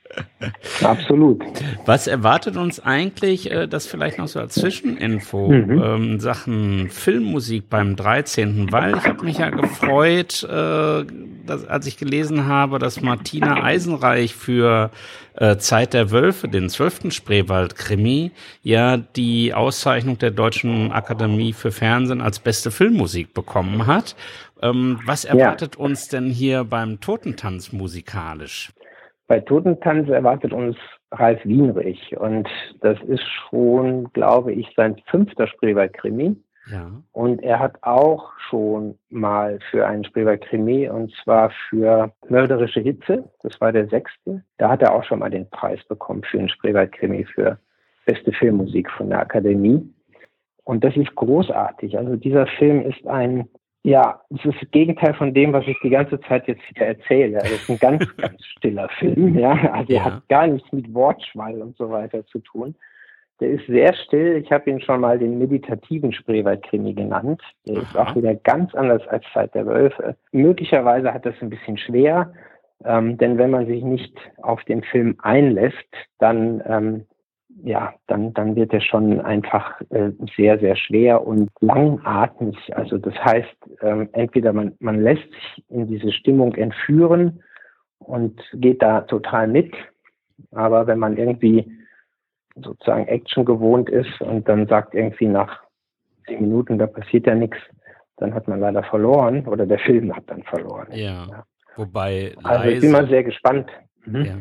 Absolut. 0.83 1.43
Was 1.85 2.07
erwartet 2.07 2.57
uns 2.57 2.81
eigentlich, 2.81 3.51
äh, 3.51 3.67
das 3.67 3.87
vielleicht 3.87 4.19
noch 4.19 4.29
so 4.29 4.41
als 4.41 4.55
Zwischeninfo, 4.55 5.49
mhm. 5.49 5.83
ähm, 5.83 6.21
Sachen 6.21 6.89
Filmmusik 6.91 7.69
beim 7.69 7.97
13., 7.97 8.71
weil 8.71 8.97
ich 8.97 9.05
habe 9.05 9.25
mich 9.25 9.39
ja 9.39 9.51
gefreut, 9.51 10.45
äh, 10.45 11.05
dass, 11.47 11.67
als 11.67 11.87
ich 11.87 11.97
gelesen 11.97 12.47
habe, 12.47 12.79
dass 12.79 13.01
Martina 13.01 13.63
Eisenreich 13.63 14.35
für 14.35 14.91
äh, 15.35 15.57
Zeit 15.57 15.95
der 15.95 16.11
Wölfe, 16.11 16.49
den 16.49 16.69
zwölften 16.69 17.11
Spreewald-Krimi, 17.11 18.31
ja 18.63 18.97
die 18.97 19.55
Auszeichnung 19.55 20.19
der 20.19 20.31
Deutschen 20.31 20.93
Akademie 20.93 21.53
für 21.53 21.73
Fernsehen 21.73 22.21
als 22.21 22.39
beste 22.39 22.71
Filmmusik 22.71 23.35
bekommen 23.35 23.87
hat. 23.87 24.15
Ähm, 24.61 25.01
was 25.05 25.25
erwartet 25.25 25.77
ja. 25.77 25.85
uns 25.85 26.09
denn 26.09 26.31
hier 26.31 26.65
beim 26.65 27.01
Totentanz 27.01 27.73
musikalisch? 27.73 28.73
Bei 29.29 29.41
Totentanz 29.41 30.09
erwartet 30.09 30.55
uns 30.55 30.77
Ralf 31.13 31.45
Wienrich 31.45 32.17
und 32.17 32.49
das 32.81 32.99
ist 33.03 33.25
schon, 33.49 34.11
glaube 34.15 34.55
ich, 34.55 34.73
sein 34.75 34.97
fünfter 35.07 35.47
Spreewald-Krimi. 35.47 36.35
Ja. 36.73 36.91
Und 37.13 37.43
er 37.43 37.59
hat 37.59 37.77
auch 37.83 38.33
schon 38.49 38.99
mal 39.11 39.59
für 39.71 39.87
einen 39.87 40.05
Spreewald-Krimi 40.05 40.89
und 40.89 41.13
zwar 41.23 41.51
für 41.69 42.11
Mörderische 42.29 42.81
Hitze, 42.81 43.31
das 43.43 43.59
war 43.61 43.71
der 43.71 43.89
sechste. 43.89 44.43
Da 44.57 44.71
hat 44.71 44.83
er 44.83 44.95
auch 44.95 45.05
schon 45.05 45.19
mal 45.19 45.31
den 45.31 45.49
Preis 45.51 45.83
bekommen 45.89 46.23
für 46.25 46.39
einen 46.39 46.49
Spreewald-Krimi 46.49 47.25
für 47.25 47.59
beste 48.07 48.33
Filmmusik 48.33 48.91
von 48.91 49.11
der 49.11 49.21
Akademie. 49.21 49.87
Und 50.65 50.85
das 50.85 50.97
ist 50.97 51.15
großartig. 51.15 51.97
Also 51.99 52.17
dieser 52.17 52.47
Film 52.47 52.83
ist 52.83 53.07
ein 53.07 53.49
ja, 53.89 54.21
es 54.31 54.45
ist 54.45 54.61
das 54.61 54.71
Gegenteil 54.71 55.15
von 55.15 55.33
dem, 55.33 55.53
was 55.53 55.67
ich 55.67 55.77
die 55.83 55.89
ganze 55.91 56.21
Zeit 56.21 56.47
jetzt 56.47 56.61
hier 56.75 56.87
erzähle. 56.87 57.39
Es 57.39 57.53
ist 57.53 57.71
ein 57.71 57.79
ganz, 57.79 58.17
ganz 58.17 58.45
stiller 58.45 58.89
Film, 58.99 59.39
ja. 59.39 59.53
Also 59.73 59.95
er 59.95 60.05
hat 60.05 60.29
gar 60.29 60.47
nichts 60.47 60.71
mit 60.73 60.93
Wortschwall 60.93 61.63
und 61.63 61.77
so 61.77 61.91
weiter 61.91 62.27
zu 62.27 62.39
tun. 62.41 62.75
Der 63.41 63.51
ist 63.51 63.67
sehr 63.67 63.95
still. 63.95 64.43
Ich 64.45 64.53
habe 64.53 64.69
ihn 64.69 64.81
schon 64.81 65.01
mal 65.01 65.19
den 65.19 65.39
meditativen 65.39 66.13
Spreewaldkrimi 66.13 66.93
genannt. 66.93 67.41
Der 67.67 67.77
Aha. 67.77 67.83
ist 67.83 67.97
auch 67.97 68.17
wieder 68.17 68.35
ganz 68.35 68.75
anders 68.75 69.07
als 69.09 69.25
Zeit 69.33 69.55
der 69.55 69.65
Wölfe. 69.65 70.17
Möglicherweise 70.33 71.15
hat 71.15 71.25
das 71.25 71.37
ein 71.41 71.49
bisschen 71.49 71.79
schwer, 71.79 72.33
ähm, 72.85 73.17
denn 73.17 73.39
wenn 73.39 73.51
man 73.51 73.67
sich 73.67 73.83
nicht 73.83 74.15
auf 74.43 74.63
den 74.65 74.83
Film 74.83 75.17
einlässt, 75.23 75.77
dann 76.19 76.63
ähm, 76.67 77.07
ja, 77.63 77.95
dann, 78.07 78.33
dann 78.35 78.57
wird 78.57 78.73
er 78.73 78.81
schon 78.81 79.21
einfach 79.21 79.81
äh, 79.91 80.11
sehr, 80.37 80.59
sehr 80.59 80.77
schwer 80.77 81.27
und 81.27 81.51
langatmig. 81.61 82.57
Also 82.77 82.99
das 82.99 83.15
heißt, 83.15 83.57
ähm, 83.83 84.09
entweder 84.13 84.53
man, 84.53 84.75
man 84.81 85.01
lässt 85.01 85.31
sich 85.31 85.65
in 85.69 85.87
diese 85.89 86.13
Stimmung 86.13 86.55
entführen 86.55 87.43
und 87.99 88.41
geht 88.55 88.83
da 88.83 89.03
total 89.03 89.49
mit, 89.49 89.75
aber 90.53 90.87
wenn 90.87 90.99
man 90.99 91.17
irgendwie 91.17 91.71
sozusagen 92.57 93.07
Action 93.07 93.45
gewohnt 93.45 93.89
ist 93.89 94.21
und 94.21 94.49
dann 94.49 94.67
sagt 94.67 94.95
irgendwie 94.95 95.27
nach 95.27 95.63
zehn 96.27 96.43
Minuten, 96.43 96.79
da 96.79 96.87
passiert 96.87 97.27
ja 97.27 97.35
nichts, 97.35 97.59
dann 98.19 98.35
hat 98.35 98.49
man 98.49 98.61
leider 98.61 98.83
verloren 98.83 99.47
oder 99.47 99.65
der 99.65 99.79
Film 99.79 100.15
hat 100.15 100.25
dann 100.27 100.43
verloren. 100.43 100.89
Ja. 100.93 101.27
ja. 101.29 101.45
Wobei 101.77 102.35
leise, 102.37 102.45
also 102.45 102.69
ich 102.69 102.81
bin 102.81 102.91
mal 102.91 103.09
sehr 103.09 103.25
gespannt. 103.25 103.71
Mhm. 104.05 104.25
Ja 104.25 104.35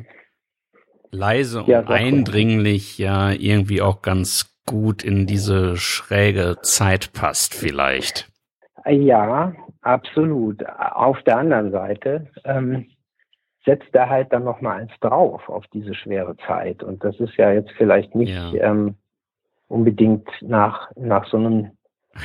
leise 1.11 1.61
und 1.61 1.67
ja, 1.67 1.83
eindringlich 1.83 2.97
ja 2.97 3.31
irgendwie 3.31 3.81
auch 3.81 4.01
ganz 4.01 4.57
gut 4.65 5.03
in 5.03 5.25
diese 5.25 5.77
schräge 5.77 6.57
Zeit 6.61 7.13
passt 7.13 7.53
vielleicht. 7.53 8.29
Ja, 8.85 9.53
absolut. 9.81 10.63
Auf 10.67 11.21
der 11.23 11.37
anderen 11.37 11.71
Seite 11.71 12.27
ähm, 12.43 12.87
setzt 13.65 13.93
er 13.93 14.09
halt 14.09 14.31
dann 14.31 14.43
noch 14.43 14.61
mal 14.61 14.77
eins 14.77 14.91
drauf 15.01 15.49
auf 15.49 15.65
diese 15.73 15.93
schwere 15.93 16.35
Zeit. 16.47 16.83
Und 16.83 17.03
das 17.03 17.19
ist 17.19 17.35
ja 17.35 17.51
jetzt 17.51 17.71
vielleicht 17.77 18.15
nicht 18.15 18.33
ja. 18.33 18.53
ähm, 18.53 18.95
unbedingt 19.67 20.27
nach, 20.41 20.89
nach 20.95 21.27
so 21.29 21.37
einem 21.37 21.71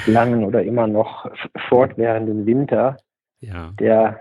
langen 0.07 0.45
oder 0.45 0.63
immer 0.63 0.87
noch 0.87 1.31
fortwährenden 1.69 2.47
Winter, 2.47 2.97
ja. 3.41 3.73
der 3.79 4.21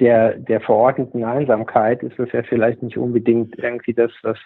der, 0.00 0.34
der 0.34 0.60
verordneten 0.60 1.24
Einsamkeit 1.24 2.02
ist 2.02 2.18
es 2.18 2.32
ja 2.32 2.42
vielleicht 2.42 2.82
nicht 2.82 2.98
unbedingt 2.98 3.56
irgendwie 3.58 3.94
das, 3.94 4.10
was, 4.22 4.38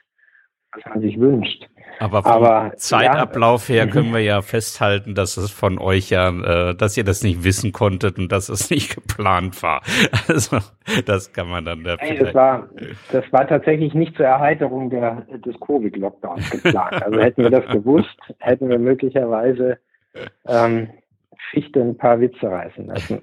was 0.72 0.84
man 0.86 1.00
sich 1.00 1.18
wünscht. 1.18 1.66
Aber 2.00 2.22
vom 2.22 2.32
Aber, 2.32 2.72
Zeitablauf 2.76 3.68
ja, 3.68 3.76
her 3.76 3.86
können 3.88 4.12
wir 4.12 4.20
ja 4.20 4.42
festhalten, 4.42 5.14
dass 5.14 5.36
es 5.36 5.50
von 5.50 5.78
euch 5.78 6.10
ja, 6.10 6.28
äh, 6.28 6.74
dass 6.74 6.96
ihr 6.96 7.04
das 7.04 7.22
nicht 7.22 7.44
wissen 7.44 7.72
konntet 7.72 8.18
und 8.18 8.30
dass 8.30 8.48
es 8.48 8.70
nicht 8.70 8.94
geplant 8.94 9.62
war. 9.62 9.82
Also 10.28 10.58
das 11.06 11.32
kann 11.32 11.48
man 11.48 11.64
dann. 11.64 11.84
Da 11.84 11.96
Nein, 11.96 12.18
das 12.20 12.34
war, 12.34 12.68
das 13.10 13.24
war 13.32 13.48
tatsächlich 13.48 13.94
nicht 13.94 14.16
zur 14.16 14.26
Erheiterung 14.26 14.90
der, 14.90 15.26
des 15.44 15.58
Covid-Lockdowns 15.60 16.50
geplant. 16.50 17.02
Also 17.02 17.20
hätten 17.20 17.42
wir 17.42 17.50
das 17.50 17.66
gewusst, 17.72 18.18
hätten 18.38 18.68
wir 18.68 18.78
möglicherweise 18.78 19.78
ähm, 20.46 20.88
Fichte 21.50 21.80
ein 21.80 21.96
paar 21.96 22.20
Witze 22.20 22.46
reißen 22.46 22.86
lassen. 22.86 23.22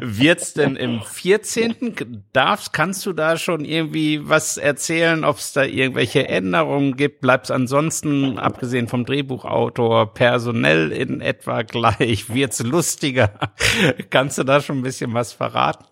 Wird's 0.00 0.54
denn 0.54 0.76
im 0.76 1.00
14. 1.00 2.22
darfst, 2.32 2.72
kannst 2.72 3.04
du 3.04 3.12
da 3.12 3.36
schon 3.36 3.64
irgendwie 3.64 4.26
was 4.26 4.56
erzählen, 4.56 5.24
ob 5.24 5.36
es 5.36 5.52
da 5.52 5.64
irgendwelche 5.64 6.28
Änderungen 6.28 6.96
gibt? 6.96 7.20
Bleibt's 7.20 7.50
ansonsten, 7.50 8.38
abgesehen 8.38 8.88
vom 8.88 9.04
Drehbuchautor, 9.04 10.14
personell 10.14 10.92
in 10.92 11.20
etwa 11.20 11.62
gleich? 11.62 12.32
Wird's 12.32 12.62
lustiger? 12.62 13.32
kannst 14.10 14.38
du 14.38 14.44
da 14.44 14.60
schon 14.60 14.78
ein 14.78 14.82
bisschen 14.82 15.12
was 15.12 15.32
verraten? 15.32 15.84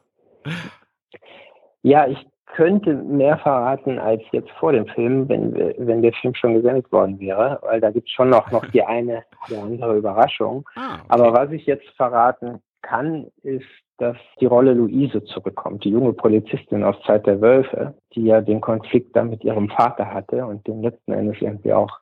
Ja, 1.83 2.07
ich 2.07 2.30
könnte 2.55 2.95
mehr 2.95 3.39
verraten 3.39 3.99
als 3.99 4.23
jetzt 4.33 4.51
vor 4.53 4.73
dem 4.73 4.87
Film, 4.87 5.29
wenn, 5.29 5.55
wenn 5.55 6.03
der 6.03 6.13
Film 6.13 6.35
schon 6.35 6.55
gesendet 6.55 6.91
worden 6.93 7.19
wäre, 7.19 7.59
weil 7.63 7.81
da 7.81 7.91
gibt 7.91 8.09
es 8.09 8.15
schon 8.15 8.31
noch, 8.31 8.51
noch 8.51 8.65
die 8.67 8.83
eine 8.83 9.23
oder 9.49 9.63
andere 9.63 9.97
Überraschung. 9.97 10.69
Ah, 10.75 10.95
okay. 10.95 11.05
Aber 11.09 11.33
was 11.33 11.51
ich 11.51 11.67
jetzt 11.67 11.89
verraten 11.97 12.61
kann, 12.83 13.27
ist, 13.43 13.67
dass 13.99 14.17
die 14.41 14.47
Rolle 14.47 14.73
Luise 14.73 15.23
zurückkommt, 15.25 15.85
die 15.85 15.91
junge 15.91 16.15
Polizistin 16.15 16.83
aus 16.83 16.97
Zeit 17.07 17.27
der 17.27 17.41
Wölfe, 17.41 17.95
die 18.15 18.25
ja 18.25 18.41
den 18.41 18.61
Konflikt 18.61 19.15
dann 19.15 19.31
mit 19.31 19.45
ihrem 19.45 19.69
Vater 19.69 20.13
hatte 20.13 20.47
und 20.47 20.67
den 20.67 20.83
letzten 20.83 21.13
Endes 21.13 21.37
irgendwie 21.41 21.73
auch 21.73 22.01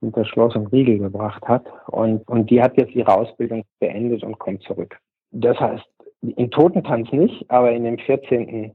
hinter 0.00 0.24
Schloss 0.24 0.54
und 0.54 0.68
Riegel 0.68 0.98
gebracht 0.98 1.42
hat. 1.48 1.66
Und, 1.86 2.26
und 2.28 2.50
die 2.50 2.62
hat 2.62 2.76
jetzt 2.76 2.94
ihre 2.94 3.12
Ausbildung 3.12 3.64
beendet 3.80 4.22
und 4.22 4.38
kommt 4.38 4.62
zurück. 4.62 4.96
Das 5.32 5.58
heißt, 5.58 5.84
in 6.22 6.50
Totentanz 6.50 7.10
nicht, 7.12 7.50
aber 7.50 7.72
in 7.72 7.84
dem 7.84 7.98
14 7.98 8.74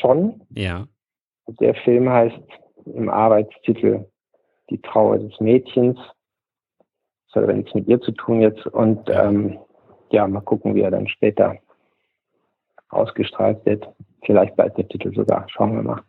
schon. 0.00 0.42
Ja. 0.50 0.86
Der 1.60 1.74
Film 1.74 2.08
heißt 2.08 2.40
im 2.86 3.08
Arbeitstitel 3.08 4.06
Die 4.70 4.80
Trauer 4.80 5.18
des 5.18 5.38
Mädchens. 5.40 5.98
Das 7.26 7.36
hat 7.36 7.44
aber 7.44 7.54
nichts 7.54 7.74
mit 7.74 7.88
ihr 7.88 8.00
zu 8.00 8.12
tun 8.12 8.40
jetzt. 8.42 8.66
Und 8.66 9.08
ähm, 9.08 9.58
ja, 10.10 10.26
mal 10.26 10.40
gucken, 10.40 10.74
wie 10.74 10.82
er 10.82 10.90
dann 10.90 11.08
später 11.08 11.56
ausgestrahlt 12.90 13.64
wird. 13.64 13.88
Vielleicht 14.24 14.56
bald 14.56 14.76
der 14.76 14.88
Titel 14.88 15.14
sogar. 15.14 15.46
Schauen 15.48 15.74
wir 15.74 15.82
mal. 15.82 16.02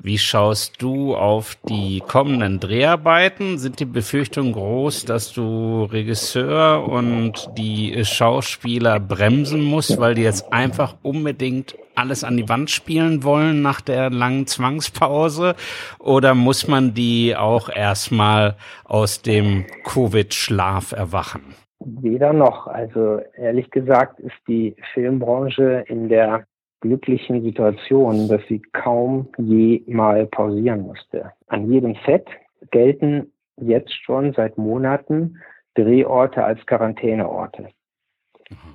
Wie 0.00 0.18
schaust 0.18 0.80
du 0.80 1.16
auf 1.16 1.56
die 1.68 2.00
kommenden 2.06 2.60
Dreharbeiten? 2.60 3.58
Sind 3.58 3.80
die 3.80 3.84
Befürchtungen 3.84 4.52
groß, 4.52 5.04
dass 5.06 5.32
du 5.32 5.84
Regisseur 5.84 6.88
und 6.88 7.50
die 7.58 8.04
Schauspieler 8.04 9.00
bremsen 9.00 9.62
musst, 9.64 9.98
weil 9.98 10.14
die 10.14 10.22
jetzt 10.22 10.52
einfach 10.52 10.94
unbedingt 11.02 11.76
alles 11.96 12.22
an 12.22 12.36
die 12.36 12.48
Wand 12.48 12.70
spielen 12.70 13.24
wollen 13.24 13.60
nach 13.60 13.80
der 13.80 14.08
langen 14.10 14.46
Zwangspause? 14.46 15.56
Oder 15.98 16.34
muss 16.34 16.68
man 16.68 16.94
die 16.94 17.34
auch 17.36 17.68
erstmal 17.68 18.54
aus 18.84 19.22
dem 19.22 19.66
Covid-Schlaf 19.82 20.92
erwachen? 20.92 21.42
Weder 21.80 22.32
noch. 22.32 22.68
Also 22.68 23.20
ehrlich 23.36 23.70
gesagt 23.72 24.20
ist 24.20 24.36
die 24.46 24.76
Filmbranche 24.94 25.84
in 25.88 26.08
der 26.08 26.44
glücklichen 26.80 27.42
Situation, 27.42 28.28
dass 28.28 28.42
sie 28.48 28.60
kaum 28.72 29.28
je 29.36 29.82
mal 29.86 30.26
pausieren 30.26 30.82
musste. 30.82 31.32
An 31.48 31.70
jedem 31.70 31.96
Set 32.06 32.26
gelten 32.70 33.32
jetzt 33.56 33.92
schon 33.92 34.32
seit 34.34 34.58
Monaten 34.58 35.38
Drehorte 35.74 36.44
als 36.44 36.64
Quarantäneorte. 36.66 37.68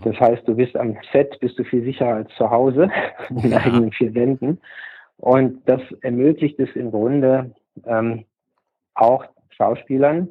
Das 0.03 0.19
heißt, 0.19 0.47
du 0.47 0.55
bist 0.55 0.75
am 0.75 0.97
Set, 1.11 1.39
bist 1.39 1.57
du 1.57 1.63
viel 1.63 1.83
sicherer 1.83 2.15
als 2.15 2.29
zu 2.35 2.49
Hause, 2.49 2.89
in 3.29 3.41
den 3.41 3.53
eigenen 3.53 3.91
vier 3.91 4.13
Wänden. 4.13 4.59
Und 5.17 5.67
das 5.67 5.81
ermöglicht 6.01 6.59
es 6.59 6.69
im 6.75 6.91
Grunde 6.91 7.53
ähm, 7.85 8.25
auch 8.93 9.25
Schauspielern, 9.49 10.27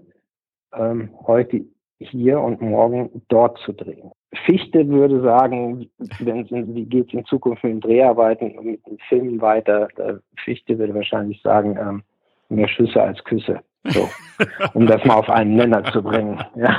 ähm, 0.74 1.10
heute 1.26 1.64
hier 1.98 2.40
und 2.40 2.60
morgen 2.60 3.22
dort 3.28 3.58
zu 3.58 3.72
drehen. 3.72 4.12
Fichte 4.46 4.88
würde 4.88 5.20
sagen, 5.20 5.90
wenn, 6.20 6.74
wie 6.74 6.84
geht 6.86 7.08
es 7.08 7.14
in 7.14 7.24
Zukunft 7.26 7.64
mit 7.64 7.74
den 7.74 7.80
Dreharbeiten 7.80 8.58
und 8.58 8.64
mit 8.64 8.86
den 8.86 8.98
Filmen 9.08 9.40
weiter? 9.40 9.88
Fichte 10.44 10.78
würde 10.78 10.94
wahrscheinlich 10.94 11.40
sagen, 11.42 11.76
ähm, 11.78 12.02
mehr 12.48 12.68
Schüsse 12.68 13.02
als 13.02 13.22
Küsse. 13.24 13.60
So, 13.84 14.08
um 14.74 14.86
das 14.86 15.04
mal 15.04 15.14
auf 15.14 15.28
einen 15.28 15.56
Nenner 15.56 15.82
zu 15.92 16.02
bringen. 16.02 16.38
Ja. 16.54 16.78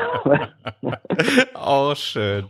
Auch 1.53 1.95
schön. 1.97 2.45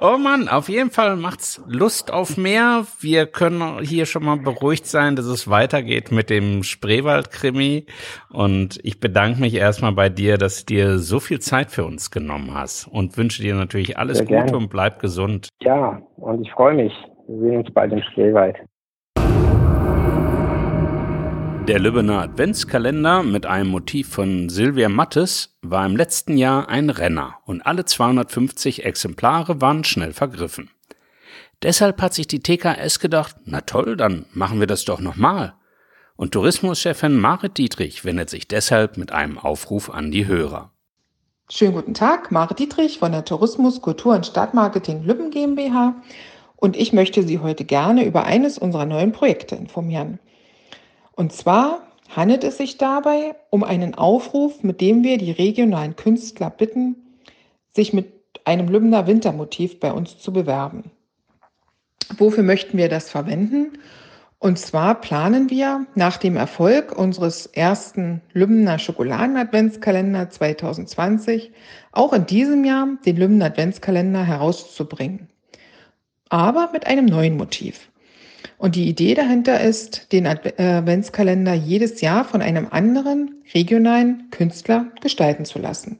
Oh 0.00 0.16
Mann, 0.16 0.48
auf 0.48 0.68
jeden 0.68 0.90
Fall 0.90 1.16
macht's 1.16 1.60
Lust 1.66 2.12
auf 2.12 2.36
mehr. 2.36 2.86
Wir 3.00 3.26
können 3.26 3.80
hier 3.80 4.06
schon 4.06 4.24
mal 4.24 4.36
beruhigt 4.36 4.86
sein, 4.86 5.16
dass 5.16 5.26
es 5.26 5.50
weitergeht 5.50 6.12
mit 6.12 6.30
dem 6.30 6.62
Spreewald-Krimi. 6.62 7.86
Und 8.30 8.78
ich 8.84 9.00
bedanke 9.00 9.40
mich 9.40 9.54
erstmal 9.54 9.92
bei 9.92 10.08
dir, 10.08 10.38
dass 10.38 10.64
du 10.64 10.74
dir 10.74 10.98
so 10.98 11.18
viel 11.18 11.40
Zeit 11.40 11.72
für 11.72 11.84
uns 11.84 12.12
genommen 12.12 12.54
hast 12.54 12.86
und 12.86 13.16
wünsche 13.16 13.42
dir 13.42 13.56
natürlich 13.56 13.98
alles 13.98 14.18
Sehr 14.18 14.26
Gute 14.26 14.38
gerne. 14.38 14.56
und 14.56 14.70
bleib 14.70 15.00
gesund. 15.00 15.48
Ja, 15.62 16.00
und 16.16 16.42
ich 16.42 16.52
freue 16.52 16.74
mich. 16.74 16.92
Wir 17.26 17.40
sehen 17.40 17.56
uns 17.58 17.72
bald 17.74 17.92
im 17.92 18.02
Spreewald. 18.12 18.56
Der 21.70 21.78
Lübbener 21.78 22.22
Adventskalender 22.22 23.22
mit 23.22 23.46
einem 23.46 23.70
Motiv 23.70 24.08
von 24.08 24.48
Silvia 24.48 24.88
Mattes 24.88 25.56
war 25.62 25.86
im 25.86 25.96
letzten 25.96 26.36
Jahr 26.36 26.68
ein 26.68 26.90
Renner 26.90 27.36
und 27.46 27.64
alle 27.64 27.84
250 27.84 28.84
Exemplare 28.84 29.60
waren 29.60 29.84
schnell 29.84 30.12
vergriffen. 30.12 30.70
Deshalb 31.62 32.02
hat 32.02 32.12
sich 32.12 32.26
die 32.26 32.40
TKS 32.40 32.98
gedacht, 32.98 33.36
na 33.44 33.60
toll, 33.60 33.96
dann 33.96 34.26
machen 34.32 34.58
wir 34.58 34.66
das 34.66 34.84
doch 34.84 34.98
nochmal. 34.98 35.54
Und 36.16 36.32
Tourismuschefin 36.32 37.16
Marit 37.16 37.56
Dietrich 37.56 38.04
wendet 38.04 38.30
sich 38.30 38.48
deshalb 38.48 38.96
mit 38.96 39.12
einem 39.12 39.38
Aufruf 39.38 39.90
an 39.90 40.10
die 40.10 40.26
Hörer. 40.26 40.72
Schönen 41.48 41.74
guten 41.74 41.94
Tag, 41.94 42.32
Marit 42.32 42.58
Dietrich 42.58 42.98
von 42.98 43.12
der 43.12 43.24
Tourismus, 43.24 43.80
Kultur 43.80 44.16
und 44.16 44.26
Stadtmarketing 44.26 45.04
Lübben 45.04 45.30
GmbH 45.30 45.94
und 46.56 46.76
ich 46.76 46.92
möchte 46.92 47.22
Sie 47.22 47.38
heute 47.38 47.64
gerne 47.64 48.04
über 48.06 48.24
eines 48.24 48.58
unserer 48.58 48.86
neuen 48.86 49.12
Projekte 49.12 49.54
informieren. 49.54 50.18
Und 51.12 51.32
zwar 51.32 51.82
handelt 52.08 52.44
es 52.44 52.56
sich 52.56 52.78
dabei 52.78 53.34
um 53.50 53.64
einen 53.64 53.94
Aufruf, 53.94 54.62
mit 54.62 54.80
dem 54.80 55.02
wir 55.02 55.18
die 55.18 55.32
regionalen 55.32 55.96
Künstler 55.96 56.50
bitten, 56.50 56.96
sich 57.74 57.92
mit 57.92 58.12
einem 58.44 58.68
Lübner 58.68 59.06
Wintermotiv 59.06 59.80
bei 59.80 59.92
uns 59.92 60.18
zu 60.18 60.32
bewerben. 60.32 60.90
Wofür 62.16 62.42
möchten 62.42 62.78
wir 62.78 62.88
das 62.88 63.10
verwenden? 63.10 63.78
Und 64.38 64.58
zwar 64.58 65.00
planen 65.00 65.50
wir 65.50 65.86
nach 65.94 66.16
dem 66.16 66.36
Erfolg 66.36 66.96
unseres 66.96 67.44
ersten 67.46 68.22
Lübner 68.32 68.78
Schokoladen-Adventskalender 68.78 70.30
2020 70.30 71.52
auch 71.92 72.14
in 72.14 72.24
diesem 72.24 72.64
Jahr 72.64 72.88
den 73.04 73.16
Lübner 73.16 73.46
Adventskalender 73.46 74.24
herauszubringen. 74.24 75.28
Aber 76.30 76.70
mit 76.72 76.86
einem 76.86 77.04
neuen 77.04 77.36
Motiv. 77.36 77.90
Und 78.60 78.76
die 78.76 78.90
Idee 78.90 79.14
dahinter 79.14 79.58
ist, 79.62 80.12
den 80.12 80.26
Adventskalender 80.26 81.54
jedes 81.54 82.02
Jahr 82.02 82.26
von 82.26 82.42
einem 82.42 82.68
anderen 82.70 83.42
regionalen 83.54 84.28
Künstler 84.30 84.88
gestalten 85.00 85.46
zu 85.46 85.58
lassen. 85.58 85.98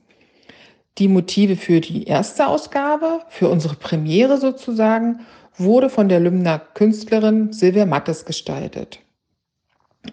Die 0.99 1.09
Motive 1.09 1.57
für 1.57 1.81
die 1.81 2.05
erste 2.05 2.47
Ausgabe, 2.47 3.23
für 3.31 3.49
unsere 3.49 3.77
Premiere 3.77 4.37
sozusagen, 4.37 5.21
wurde 5.57 5.89
von 5.89 6.11
der 6.11 6.21
Lümner 6.21 6.59
Künstlerin 6.59 7.55
Silvia 7.55 7.87
Mattes 7.87 8.27
gestaltet. 8.27 8.99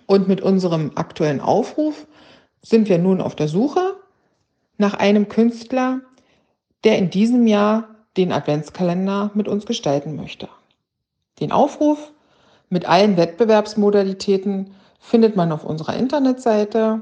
Und 0.05 0.29
mit 0.29 0.39
unserem 0.39 0.93
aktuellen 0.95 1.41
Aufruf 1.41 2.07
sind 2.61 2.87
wir 2.87 2.97
nun 2.97 3.19
auf 3.19 3.35
der 3.35 3.49
Suche 3.49 3.97
nach 4.77 4.93
einem 4.93 5.27
Künstler, 5.27 5.99
der 6.85 6.97
in 6.97 7.09
diesem 7.09 7.45
Jahr 7.45 7.89
den 8.15 8.31
Adventskalender 8.31 9.31
mit 9.33 9.49
uns 9.49 9.65
gestalten 9.65 10.15
möchte. 10.15 10.47
Den 11.41 11.51
Aufruf 11.51 12.13
mit 12.69 12.87
allen 12.87 13.17
Wettbewerbsmodalitäten 13.17 14.73
findet 14.99 15.35
man 15.35 15.51
auf 15.51 15.63
unserer 15.63 15.95
Internetseite. 15.95 17.01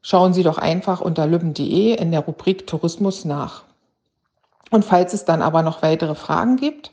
Schauen 0.00 0.32
Sie 0.32 0.42
doch 0.42 0.58
einfach 0.58 1.00
unter 1.00 1.26
lübben.de 1.26 1.94
in 1.94 2.10
der 2.10 2.20
Rubrik 2.20 2.66
Tourismus 2.66 3.24
nach. 3.24 3.64
Und 4.70 4.84
falls 4.84 5.12
es 5.12 5.24
dann 5.24 5.42
aber 5.42 5.62
noch 5.62 5.82
weitere 5.82 6.14
Fragen 6.14 6.56
gibt, 6.56 6.92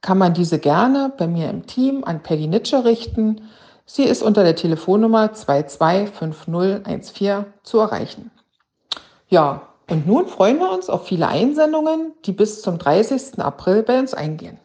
kann 0.00 0.18
man 0.18 0.34
diese 0.34 0.58
gerne 0.58 1.12
bei 1.16 1.26
mir 1.26 1.50
im 1.50 1.66
Team 1.66 2.04
an 2.04 2.22
Peggy 2.22 2.46
Nitsche 2.46 2.84
richten. 2.84 3.42
Sie 3.84 4.04
ist 4.04 4.22
unter 4.22 4.44
der 4.44 4.56
Telefonnummer 4.56 5.32
225014 5.32 7.44
zu 7.62 7.78
erreichen. 7.78 8.30
Ja, 9.28 9.62
und 9.90 10.06
nun 10.06 10.26
freuen 10.26 10.58
wir 10.58 10.70
uns 10.70 10.88
auf 10.88 11.06
viele 11.06 11.28
Einsendungen, 11.28 12.12
die 12.24 12.32
bis 12.32 12.62
zum 12.62 12.78
30. 12.78 13.40
April 13.40 13.82
bei 13.82 13.98
uns 13.98 14.14
eingehen. 14.14 14.58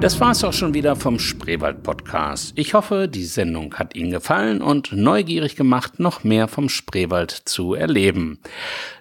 Das 0.00 0.20
war's 0.20 0.44
auch 0.44 0.52
schon 0.52 0.74
wieder 0.74 0.94
vom 0.94 1.18
Spreewald 1.18 1.82
Podcast. 1.82 2.52
Ich 2.54 2.74
hoffe, 2.74 3.08
die 3.08 3.24
Sendung 3.24 3.74
hat 3.74 3.96
Ihnen 3.96 4.10
gefallen 4.10 4.60
und 4.60 4.92
neugierig 4.92 5.56
gemacht, 5.56 5.98
noch 5.98 6.22
mehr 6.22 6.48
vom 6.48 6.68
Spreewald 6.68 7.30
zu 7.30 7.74
erleben. 7.74 8.38